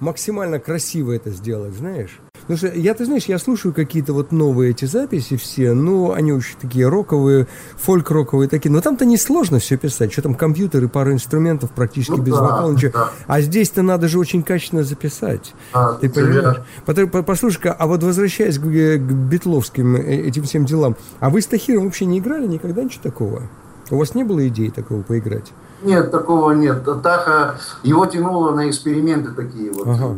максимально 0.00 0.58
красиво 0.58 1.12
это 1.12 1.30
сделать, 1.30 1.74
знаешь. 1.74 2.20
Потому 2.42 2.56
что 2.58 2.68
я, 2.68 2.92
ты 2.94 3.04
знаешь, 3.04 3.24
я 3.26 3.38
слушаю 3.38 3.72
какие-то 3.72 4.12
вот 4.12 4.32
новые 4.32 4.72
эти 4.72 4.84
записи 4.84 5.36
все, 5.36 5.72
ну, 5.74 6.12
они 6.12 6.32
очень 6.32 6.56
такие 6.60 6.88
роковые, 6.88 7.46
фольк-роковые 7.76 8.48
такие. 8.48 8.70
Но 8.70 8.80
там-то 8.80 9.04
несложно 9.04 9.58
все 9.58 9.76
писать. 9.76 10.12
Что 10.12 10.22
там 10.22 10.34
компьютер 10.34 10.84
и 10.84 10.88
пара 10.88 11.12
инструментов 11.12 11.70
практически 11.70 12.12
Ну 12.16 12.22
без 12.22 12.34
да, 12.34 12.42
вокала, 12.42 12.72
ничего. 12.72 12.92
да. 12.92 13.10
А 13.26 13.40
здесь-то 13.40 13.82
надо 13.82 14.08
же 14.08 14.18
очень 14.18 14.42
качественно 14.42 14.82
записать. 14.82 15.54
А, 15.72 15.94
ты 15.94 16.08
понимаешь? 16.10 16.58
Потом- 16.84 17.08
по- 17.10 17.22
Послушай-ка, 17.22 17.72
а 17.72 17.86
вот 17.86 18.02
возвращаясь 18.02 18.58
к, 18.58 18.66
э, 18.66 18.98
к 18.98 19.02
битловским 19.02 19.96
э, 19.96 20.00
этим 20.28 20.42
всем 20.44 20.64
делам, 20.66 20.96
а 21.20 21.30
вы 21.30 21.40
с 21.42 21.46
Тахиром 21.46 21.84
вообще 21.84 22.04
не 22.04 22.18
играли 22.18 22.46
никогда 22.46 22.82
ничего 22.82 23.02
такого? 23.04 23.42
У 23.90 23.96
вас 23.98 24.14
не 24.14 24.24
было 24.24 24.46
идеи 24.48 24.68
такого 24.70 25.02
поиграть? 25.02 25.52
Нет, 25.82 26.10
такого 26.10 26.52
нет. 26.52 26.84
Таха, 27.02 27.56
его 27.82 28.06
тянуло 28.06 28.52
на 28.54 28.68
эксперименты 28.68 29.32
такие 29.32 29.70
вот. 29.72 29.86
Ага. 29.86 30.16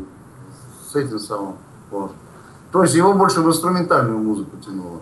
С 0.92 0.96
этим 0.96 1.18
самым. 1.18 1.54
Вот. 1.94 2.12
То 2.72 2.82
есть 2.82 2.96
его 2.96 3.14
больше 3.14 3.40
в 3.40 3.46
инструментальную 3.46 4.18
музыку 4.18 4.56
тянуло. 4.56 4.98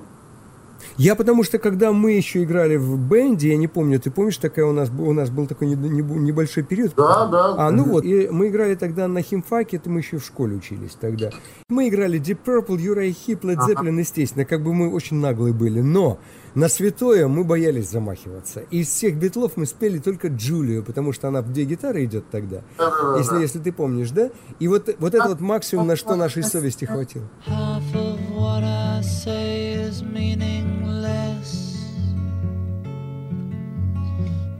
Я 0.98 1.14
потому 1.14 1.42
что, 1.42 1.58
когда 1.58 1.92
мы 1.92 2.12
еще 2.12 2.42
играли 2.42 2.76
в 2.76 2.98
бенде, 2.98 3.48
я 3.50 3.56
не 3.56 3.68
помню, 3.68 3.98
ты 4.00 4.10
помнишь, 4.10 4.36
такая 4.36 4.64
у 4.66 4.72
нас, 4.72 4.90
у 4.90 5.12
нас 5.12 5.30
был 5.30 5.46
такой 5.46 5.68
не- 5.68 5.74
не- 5.74 6.02
небольшой 6.02 6.62
период. 6.64 6.92
Да, 6.96 7.26
да. 7.26 7.54
А, 7.56 7.70
ну 7.70 7.84
вот, 7.84 8.04
и 8.04 8.28
мы 8.30 8.48
играли 8.48 8.74
тогда 8.74 9.08
на 9.08 9.22
химфаке, 9.22 9.78
это 9.78 9.88
мы 9.90 10.00
еще 10.00 10.18
в 10.18 10.24
школе 10.24 10.56
учились 10.56 10.96
тогда. 11.00 11.30
Мы 11.68 11.88
играли 11.88 12.20
Deep 12.20 12.38
Purple, 12.44 12.76
Uriah 12.76 13.10
Heep, 13.26 13.40
Led 13.40 13.58
Zeppelin, 13.66 13.98
естественно, 13.98 14.44
как 14.44 14.62
бы 14.62 14.74
мы 14.74 14.92
очень 14.92 15.16
наглые 15.16 15.54
были, 15.54 15.80
но 15.80 16.18
на 16.54 16.68
святое 16.68 17.26
мы 17.28 17.44
боялись 17.44 17.88
замахиваться. 17.90 18.60
Из 18.70 18.88
всех 18.88 19.16
битлов 19.16 19.52
мы 19.56 19.64
спели 19.64 19.98
только 19.98 20.28
Джулию, 20.28 20.82
потому 20.84 21.12
что 21.12 21.28
она, 21.28 21.40
где 21.40 21.64
гитара 21.64 22.04
идет 22.04 22.28
тогда, 22.30 22.62
Да-да-да-да. 22.76 23.18
если, 23.18 23.40
если 23.40 23.58
ты 23.58 23.72
помнишь, 23.72 24.10
да? 24.10 24.30
И 24.58 24.68
вот, 24.68 24.94
вот 24.98 25.14
это 25.14 25.28
вот 25.28 25.40
максимум, 25.40 25.86
на 25.86 25.96
что 25.96 26.14
нашей 26.16 26.42
совести 26.42 26.84
хватило. 26.84 27.24
Half 27.48 27.82
of 27.94 28.18
what 28.36 28.62
I 28.62 29.00
say 29.02 29.88
is 29.88 30.02
meaningless. 30.02 30.61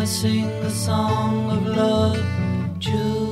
sing 0.07 0.47
the 0.63 0.71
song 0.71 1.51
of 1.51 1.67
love, 1.67 2.17
Julia. 2.79 3.27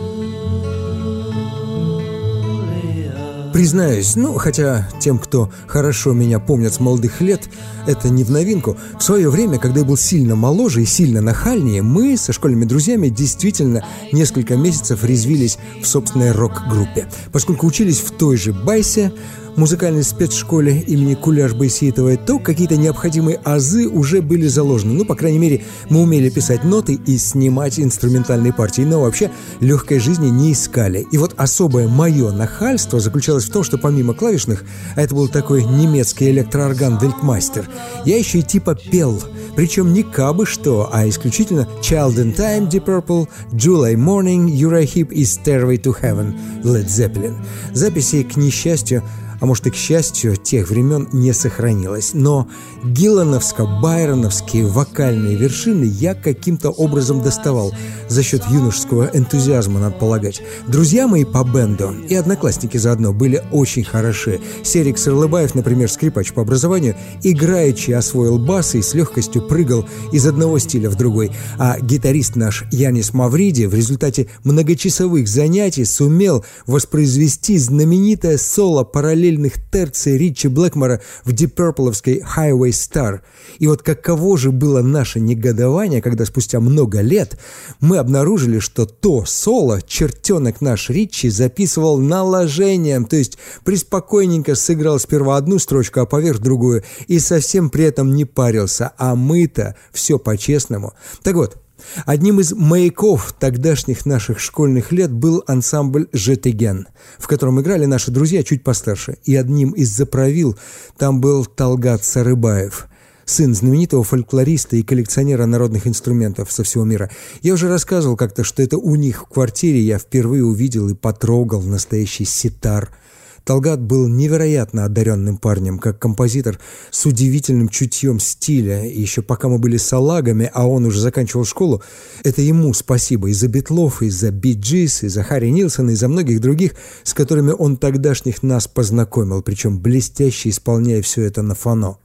Признаюсь, 3.53 4.17
ну, 4.17 4.35
хотя 4.35 4.89
тем, 4.99 5.21
кто 5.21 5.53
хорошо 5.69 6.13
меня 6.13 6.41
помнит 6.41 6.75
с 6.75 6.81
молодых 6.81 7.21
лет, 7.21 7.49
это 7.87 8.09
не 8.09 8.25
в 8.25 8.31
новинку. 8.33 8.77
В 8.99 9.03
свое 9.05 9.31
время, 9.31 9.61
когда 9.61 9.81
я 9.81 9.87
был 9.87 9.97
сильно 9.97 10.35
моложе 10.35 10.83
и 10.83 10.87
сильно 10.87 11.21
нахальнее, 11.21 11.81
мы 11.81 12.17
со 12.17 12.33
школьными 12.33 12.65
друзьями 12.65 13.09
действительно 13.09 13.87
несколько 14.11 14.57
месяцев 14.57 15.05
резвились 15.05 15.59
в 15.81 15.87
собственной 15.87 16.33
рок-группе. 16.33 17.07
Поскольку 17.31 17.69
учились 17.69 18.01
в 18.01 18.11
той 18.11 18.37
же 18.37 18.53
Байсе, 18.53 19.13
музыкальной 19.57 20.03
спецшколе 20.03 20.81
имени 20.81 21.15
Куляш 21.15 21.53
Байсеитовой, 21.53 22.17
то 22.17 22.39
какие-то 22.39 22.77
необходимые 22.77 23.41
азы 23.45 23.89
уже 23.89 24.23
были 24.23 24.47
заложены. 24.47 24.95
Ну, 24.95 25.05
по 25.05 25.15
крайней 25.15 25.39
мере, 25.39 25.65
мы 25.91 26.03
умели 26.03 26.29
писать 26.29 26.65
ноты 26.65 26.95
и 26.95 27.19
снимать 27.19 27.79
инструментальные 27.79 28.53
партии, 28.53 28.83
но 28.83 29.01
вообще 29.01 29.31
легкой 29.61 29.99
жизни 29.99 30.29
не 30.29 30.53
искали. 30.53 31.07
И 31.11 31.19
вот 31.19 31.35
особое 31.37 31.89
мое 31.89 32.33
нахальство 32.33 33.01
заключалось 33.01 33.45
в 33.45 33.53
том, 33.53 33.63
что 33.65 33.79
помимо 33.79 34.15
клавишных, 34.15 34.65
а 34.97 35.03
это 35.03 35.15
был 35.15 35.29
такой 35.29 35.65
немецкий 35.65 36.31
электроорган 36.31 36.99
Велькмастер, 36.99 37.69
я 38.05 38.19
еще 38.19 38.41
и 38.41 38.43
типа 38.43 38.75
пел. 38.75 39.23
Причем 39.57 39.93
не 39.93 40.03
кабы 40.03 40.47
что, 40.47 40.91
а 40.93 41.09
исключительно 41.09 41.69
Child 41.81 42.17
in 42.17 42.37
Time, 42.37 42.69
Deep 42.69 42.87
Purple, 42.87 43.29
July 43.53 43.95
Morning, 43.95 44.47
Uriah 44.49 44.85
Heep 44.85 45.13
и 45.13 45.23
Stairway 45.23 45.81
to 45.81 45.95
Heaven, 46.01 46.35
Led 46.65 46.87
Zeppelin. 46.87 47.37
Записи, 47.73 48.25
к 48.25 48.37
несчастью, 48.37 49.05
а 49.45 49.47
может 49.47 49.67
и 49.67 49.71
к 49.71 49.75
счастью, 49.75 50.37
тех 50.37 50.71
времен 50.71 51.07
не 51.13 51.35
сохранилось. 51.35 52.13
Но 52.15 52.49
гиллановско-байроновские 52.83 54.67
вокальные 54.67 55.37
вершины 55.37 55.85
я 55.85 56.15
каким-то 56.15 56.71
образом 56.71 57.21
доставал 57.21 57.71
за 58.09 58.23
счет 58.23 58.43
юношеского 58.51 59.11
энтузиазма, 59.13 59.81
надо 59.81 59.97
полагать. 59.97 60.41
Друзья 60.67 61.07
мои 61.07 61.25
по 61.25 61.45
бенду 61.45 61.95
и 62.09 62.15
одноклассники 62.15 62.79
заодно 62.79 63.13
были 63.13 63.43
очень 63.53 63.85
хороши. 63.85 64.41
Серик 64.63 64.97
Сырлыбаев, 64.97 65.55
например, 65.55 65.91
скрипач 65.91 66.33
по 66.33 66.41
образованию, 66.41 66.97
играючи 67.23 67.91
освоил 67.91 68.39
бас 68.39 68.75
и 68.75 68.81
с 68.81 68.95
легкостью 68.95 69.47
прыгал 69.47 69.85
из 70.11 70.27
одного 70.27 70.59
стиля 70.59 70.89
в 70.89 70.95
другой. 70.95 71.33
А 71.59 71.79
гитарист 71.81 72.37
наш 72.37 72.65
Янис 72.73 73.13
Мавриди 73.13 73.67
в 73.67 73.75
результате 73.75 74.29
многочасовых 74.43 75.29
занятий 75.29 75.85
сумел 75.85 76.47
воспроизвести 76.67 77.59
знаменитое 77.59 78.39
соло 78.39 78.85
параллельных 79.35 79.55
терций 79.71 80.17
Ричи 80.17 80.49
Блэкмора 80.49 81.01
в 81.25 81.33
Purple'овской 81.33 82.23
Highway 82.37 82.71
Star. 82.71 83.21
И 83.59 83.67
вот 83.67 83.83
каково 83.83 84.39
же 84.39 84.51
было 84.51 84.83
наше 84.83 85.21
негодование, 85.21 86.01
когда 86.01 86.25
спустя 86.25 86.61
много 86.61 87.01
лет 87.01 87.39
мы 87.81 87.99
обнаружили, 87.99 88.59
что 88.59 88.87
то 88.87 89.25
соло 89.25 89.81
чертенок 89.83 90.61
наш 90.61 90.91
Ричи 90.91 91.29
записывал 91.29 91.99
наложением, 91.99 93.07
то 93.07 93.17
есть 93.17 93.39
приспокойненько 93.65 94.55
сыграл 94.55 94.99
сперва 94.99 95.37
одну 95.37 95.59
строчку, 95.59 96.01
а 96.01 96.07
поверх 96.07 96.39
другую, 96.39 96.85
и 97.09 97.19
совсем 97.19 97.71
при 97.71 97.85
этом 97.85 98.15
не 98.15 98.25
парился, 98.25 98.93
а 98.99 99.15
мы-то 99.15 99.75
все 99.93 100.19
по-честному. 100.19 100.95
Так 101.23 101.35
вот, 101.35 101.64
Одним 102.07 102.41
из 102.41 102.53
маяков 102.53 103.35
тогдашних 103.39 104.07
наших 104.07 104.39
школьных 104.39 104.93
лет 104.93 105.13
был 105.13 105.45
ансамбль 105.47 106.09
«Жетеген», 106.13 106.89
в 107.19 107.27
котором 107.27 107.61
играли 107.61 107.85
наши 107.85 108.11
друзья 108.11 108.43
чуть 108.43 108.65
постарше. 108.65 109.19
И 109.25 109.37
одним 109.37 109.71
из 109.71 109.91
заправил 109.91 110.59
там 110.99 111.21
был 111.21 111.45
Талгат 111.45 112.05
Сарыбаев– 112.05 112.87
сын 113.25 113.55
знаменитого 113.55 114.05
фольклориста 114.05 114.77
и 114.77 114.83
коллекционера 114.83 115.47
народных 115.47 115.87
инструментов 115.87 116.53
со 116.53 116.63
всего 116.63 116.85
мира. 116.85 117.11
Я 117.43 117.55
уже 117.55 117.69
рассказывал 117.69 118.17
как-то, 118.17 118.45
что 118.45 118.63
это 118.63 118.77
у 118.77 118.95
них 118.97 119.23
в 119.23 119.33
квартире 119.33 119.81
я 119.81 119.99
впервые 119.99 120.45
увидел 120.45 120.89
и 120.89 120.95
потрогал 120.95 121.63
настоящий 121.63 122.25
ситар– 122.25 122.91
Талгат 123.45 123.81
был 123.81 124.09
невероятно 124.09 124.87
одаренным 124.87 125.37
парнем, 125.37 125.79
как 125.79 125.99
композитор 125.99 126.59
с 126.91 127.05
удивительным 127.05 127.69
чутьем 127.69 128.19
стиля. 128.19 128.85
И 128.87 129.01
еще 129.01 129.21
пока 129.21 129.49
мы 129.49 129.59
были 129.59 129.77
салагами, 129.77 130.51
а 130.53 130.67
он 130.67 130.87
уже 130.87 131.01
заканчивал 131.01 131.45
школу, 131.45 131.83
это 132.23 132.41
ему 132.41 132.73
спасибо 132.73 133.29
и 133.29 133.35
за 133.35 133.49
Битлов, 133.49 134.03
и 134.03 134.09
за 134.09 134.31
Bee 134.31 134.58
Gees, 134.58 135.03
и 135.03 135.09
за 135.09 135.23
Харри 135.23 135.49
Нилсона, 135.49 135.91
и 135.91 135.95
за 135.95 136.09
многих 136.09 136.41
других, 136.41 136.73
с 137.03 137.13
которыми 137.13 137.53
он 137.53 137.77
тогдашних 137.77 138.43
нас 138.43 138.67
познакомил, 138.67 139.43
причем 139.43 139.79
блестяще 139.79 140.49
исполняя 140.49 141.03
все 141.03 141.23
это 141.23 141.43
на 141.43 141.55
фано. 141.55 141.99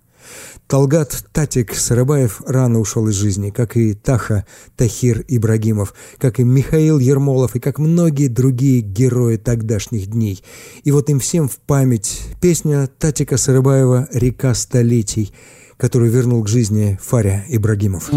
Талгат 0.67 1.25
Татик 1.31 1.73
Сарабаев 1.73 2.41
рано 2.45 2.79
ушел 2.79 3.07
из 3.07 3.15
жизни, 3.15 3.49
как 3.49 3.75
и 3.75 3.93
Таха 3.93 4.45
Тахир 4.75 5.25
Ибрагимов, 5.27 5.93
как 6.17 6.39
и 6.39 6.43
Михаил 6.43 6.99
Ермолов 6.99 7.55
и 7.55 7.59
как 7.59 7.79
многие 7.79 8.27
другие 8.27 8.81
герои 8.81 9.37
тогдашних 9.37 10.07
дней. 10.07 10.43
И 10.83 10.91
вот 10.91 11.09
им 11.09 11.19
всем 11.19 11.49
в 11.49 11.57
память 11.57 12.21
песня 12.39 12.87
Татика 12.99 13.37
Сарабаева 13.37 14.07
«Река 14.11 14.53
столетий», 14.53 15.33
которую 15.77 16.11
вернул 16.11 16.43
к 16.43 16.47
жизни 16.47 16.99
Фаря 17.01 17.45
Ибрагимов. 17.47 18.11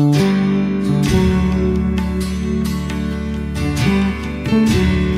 Мой 4.53 5.12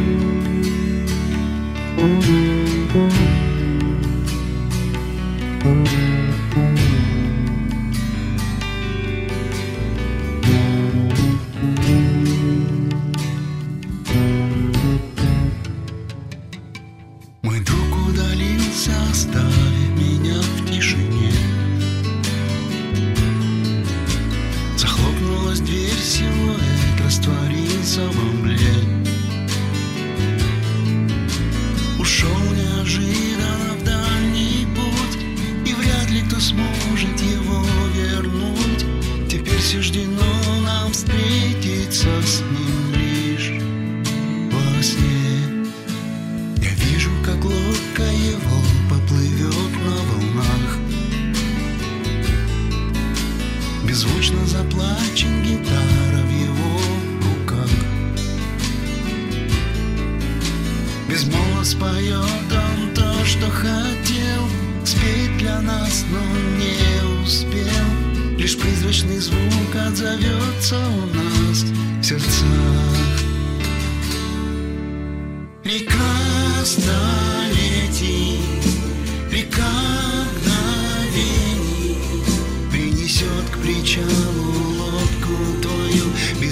sonho 85.99 86.44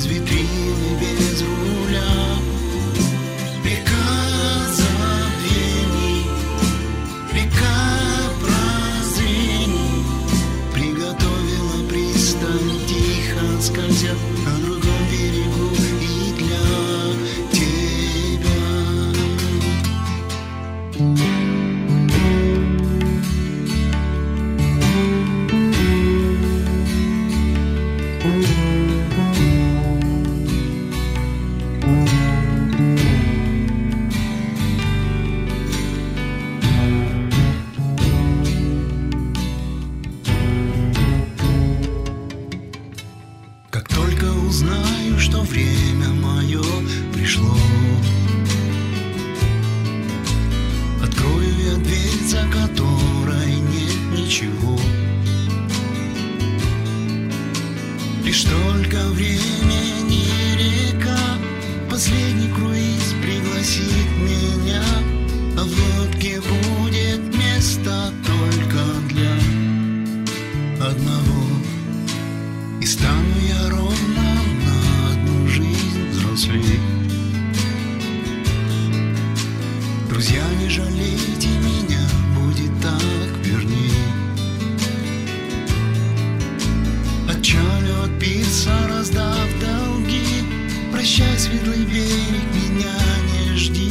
Прощай, 91.03 91.37
светлый 91.37 91.85
берег, 91.85 92.47
меня 92.55 92.95
не 93.33 93.57
жди. 93.57 93.91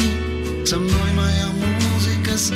Со 0.66 0.80
мной 0.80 1.12
моя 1.14 1.48
музыка, 1.48 2.38
с 2.38 2.52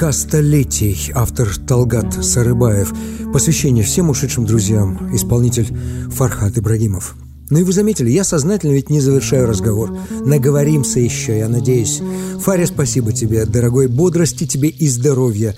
«Река 0.00 0.12
столетий», 0.12 1.12
автор 1.14 1.54
Талгат 1.58 2.24
Сарыбаев. 2.24 2.94
Посвящение 3.34 3.84
всем 3.84 4.08
ушедшим 4.08 4.46
друзьям, 4.46 5.14
исполнитель 5.14 5.76
Фархат 6.10 6.56
Ибрагимов. 6.56 7.16
Ну 7.50 7.58
и 7.58 7.64
вы 7.64 7.74
заметили, 7.74 8.08
я 8.08 8.24
сознательно 8.24 8.72
ведь 8.72 8.88
не 8.88 9.02
завершаю 9.02 9.46
разговор. 9.46 9.94
Наговоримся 10.24 11.00
еще, 11.00 11.36
я 11.36 11.50
надеюсь. 11.50 12.00
Фаря, 12.38 12.64
спасибо 12.64 13.12
тебе, 13.12 13.44
дорогой, 13.44 13.88
бодрости 13.88 14.46
тебе 14.46 14.70
и 14.70 14.88
здоровья. 14.88 15.54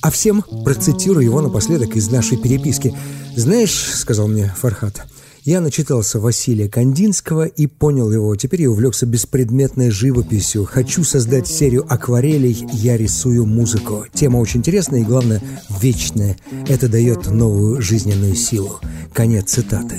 А 0.00 0.10
всем 0.10 0.42
процитирую 0.64 1.26
его 1.26 1.42
напоследок 1.42 1.94
из 1.94 2.10
нашей 2.10 2.38
переписки. 2.38 2.96
«Знаешь,— 3.36 3.90
сказал 3.94 4.26
мне 4.26 4.54
Фархат,— 4.58 5.02
я 5.44 5.60
начитался 5.60 6.20
Василия 6.20 6.68
Кандинского 6.68 7.46
и 7.46 7.66
понял 7.66 8.12
его. 8.12 8.34
Теперь 8.36 8.62
я 8.62 8.70
увлекся 8.70 9.06
беспредметной 9.06 9.90
живописью. 9.90 10.64
Хочу 10.64 11.02
создать 11.02 11.48
серию 11.48 11.84
акварелей 11.88 12.66
«Я 12.72 12.96
рисую 12.96 13.44
музыку». 13.46 14.06
Тема 14.14 14.38
очень 14.38 14.60
интересная 14.60 15.00
и, 15.00 15.04
главное, 15.04 15.42
вечная. 15.80 16.36
Это 16.68 16.88
дает 16.88 17.26
новую 17.26 17.82
жизненную 17.82 18.36
силу. 18.36 18.78
Конец 19.12 19.50
цитаты. 19.50 19.96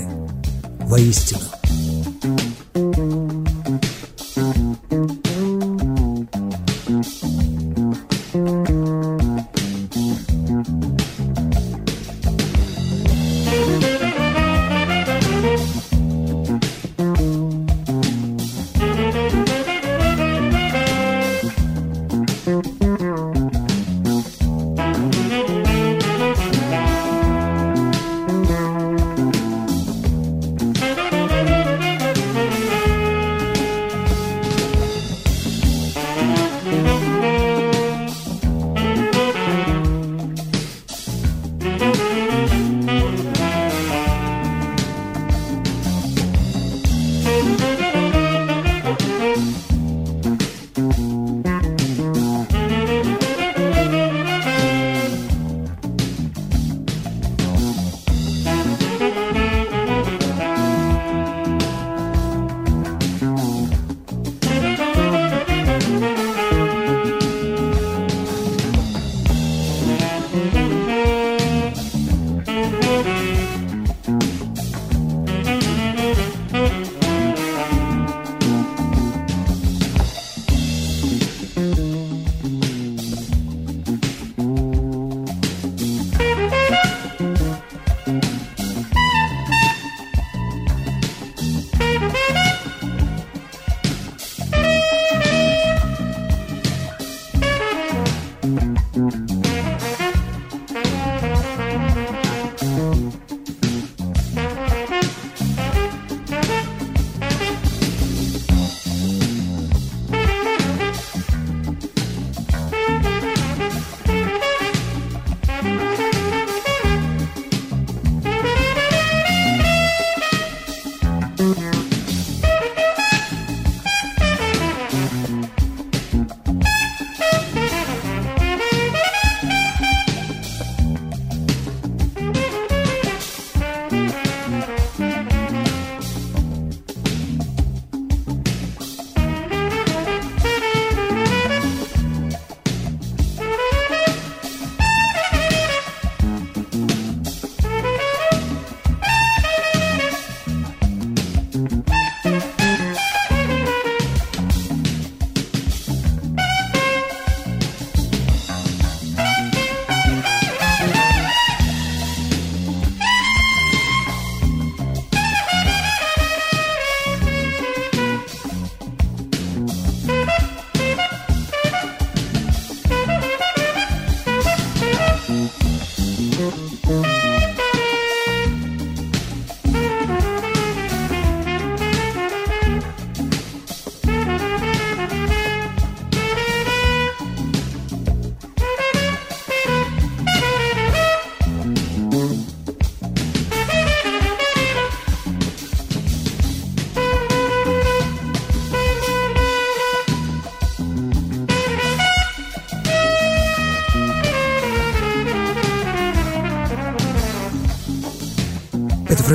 Воистину. 0.86 1.42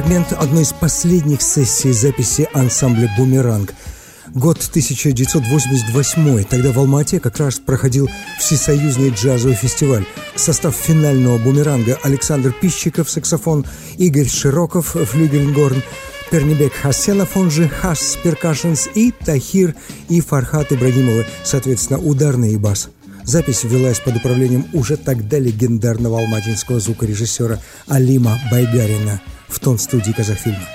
Фрагмент 0.09 0.33
одной 0.33 0.63
из 0.63 0.73
последних 0.73 1.43
сессий 1.43 1.93
записи 1.93 2.49
ансамбля 2.55 3.11
«Бумеранг». 3.19 3.75
Год 4.29 4.57
1988. 4.71 6.45
Тогда 6.45 6.73
в 6.73 6.79
Алмате 6.79 7.21
как 7.21 7.37
раз 7.37 7.59
проходил 7.59 8.09
Всесоюзный 8.39 9.11
джазовый 9.11 9.55
фестиваль. 9.55 10.07
Состав 10.35 10.75
финального 10.75 11.37
«Бумеранга» 11.37 11.99
Александр 12.03 12.55
Пищиков, 12.59 13.11
саксофон, 13.11 13.67
Игорь 13.99 14.29
Широков, 14.29 14.97
флюгельгорн, 14.97 15.83
Пернибек 16.31 16.73
Хасенов, 16.73 17.37
он 17.37 17.51
же 17.51 17.69
Хас 17.69 18.17
Перкашенс, 18.23 18.89
и 18.95 19.13
Тахир 19.13 19.75
и 20.09 20.23
Фархат 20.23 20.73
Ибрагимовы, 20.73 21.27
соответственно, 21.45 21.99
ударный 21.99 22.55
и 22.55 22.57
бас. 22.57 22.89
Запись 23.25 23.65
велась 23.65 24.01
под 24.01 24.17
управлением 24.17 24.65
уже 24.73 24.97
тогда 24.97 25.39
легендарного 25.39 26.19
алматинского 26.19 26.81
звукорежиссера 26.81 27.61
Алима 27.87 28.41
Байгарина 28.51 29.21
в 29.49 29.59
тон 29.61 29.78
студии 29.78 30.12
Казахфильма. 30.12 30.66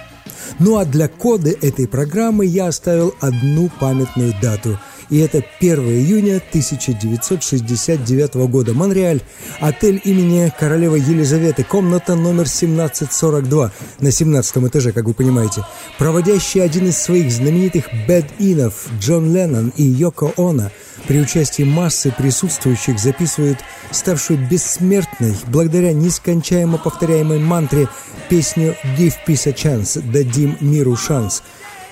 Ну 0.60 0.78
а 0.78 0.86
для 0.86 1.08
коды 1.08 1.58
этой 1.62 1.88
программы 1.88 2.46
я 2.46 2.68
оставил 2.68 3.16
одну 3.22 3.70
памятную 3.80 4.34
дату– 4.42 4.80
и 5.14 5.20
это 5.20 5.44
1 5.60 5.80
июня 5.90 6.38
1969 6.38 8.34
года. 8.50 8.74
Монреаль, 8.74 9.22
отель 9.60 10.02
имени 10.04 10.52
королевы 10.60 10.98
Елизаветы, 10.98 11.64
комната 11.64 12.16
номер 12.16 12.48
1742 12.48 13.72
на 14.00 14.12
17 14.12 14.58
этаже, 14.58 14.92
как 14.92 15.06
вы 15.06 15.14
понимаете, 15.14 15.64
проводящий 16.00 16.64
один 16.64 16.88
из 16.88 16.98
своих 16.98 17.32
знаменитых 17.32 17.90
бэд-инов 18.08 18.88
Джон 19.00 19.32
Леннон 19.32 19.72
и 19.78 19.84
Йоко 19.84 20.34
Оно. 20.36 20.72
При 21.08 21.20
участии 21.20 21.62
массы 21.62 22.12
присутствующих 22.18 22.98
записывают 22.98 23.60
ставшую 23.92 24.40
бессмертной 24.50 25.36
благодаря 25.46 25.94
нескончаемо 25.94 26.80
повторяемой 26.80 27.38
мантре 27.38 27.88
песню 28.30 28.76
«Give 28.98 29.14
peace 29.28 29.48
a 29.48 29.52
chance» 29.52 30.02
«Дадим 30.12 30.58
миру 30.60 30.96
шанс», 30.96 31.44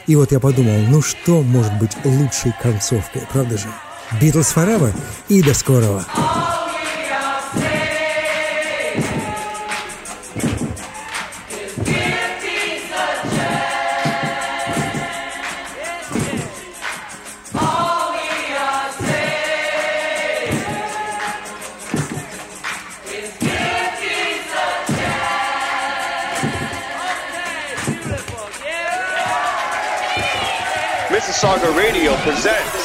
и 0.08 0.16
вот 0.16 0.32
я 0.32 0.40
подумал, 0.40 0.78
ну 0.90 1.02
что 1.02 1.42
может 1.42 1.74
быть 1.78 1.92
лучшей 2.04 2.54
концовкой, 2.62 3.24
правда 3.32 3.58
же? 3.58 3.68
Битлз 4.20 4.48
Форева 4.48 4.92
и 5.30 5.42
до 5.42 5.54
скорого! 5.54 6.06
Mississauga 31.42 31.76
Radio 31.76 32.16
presents. 32.18 32.81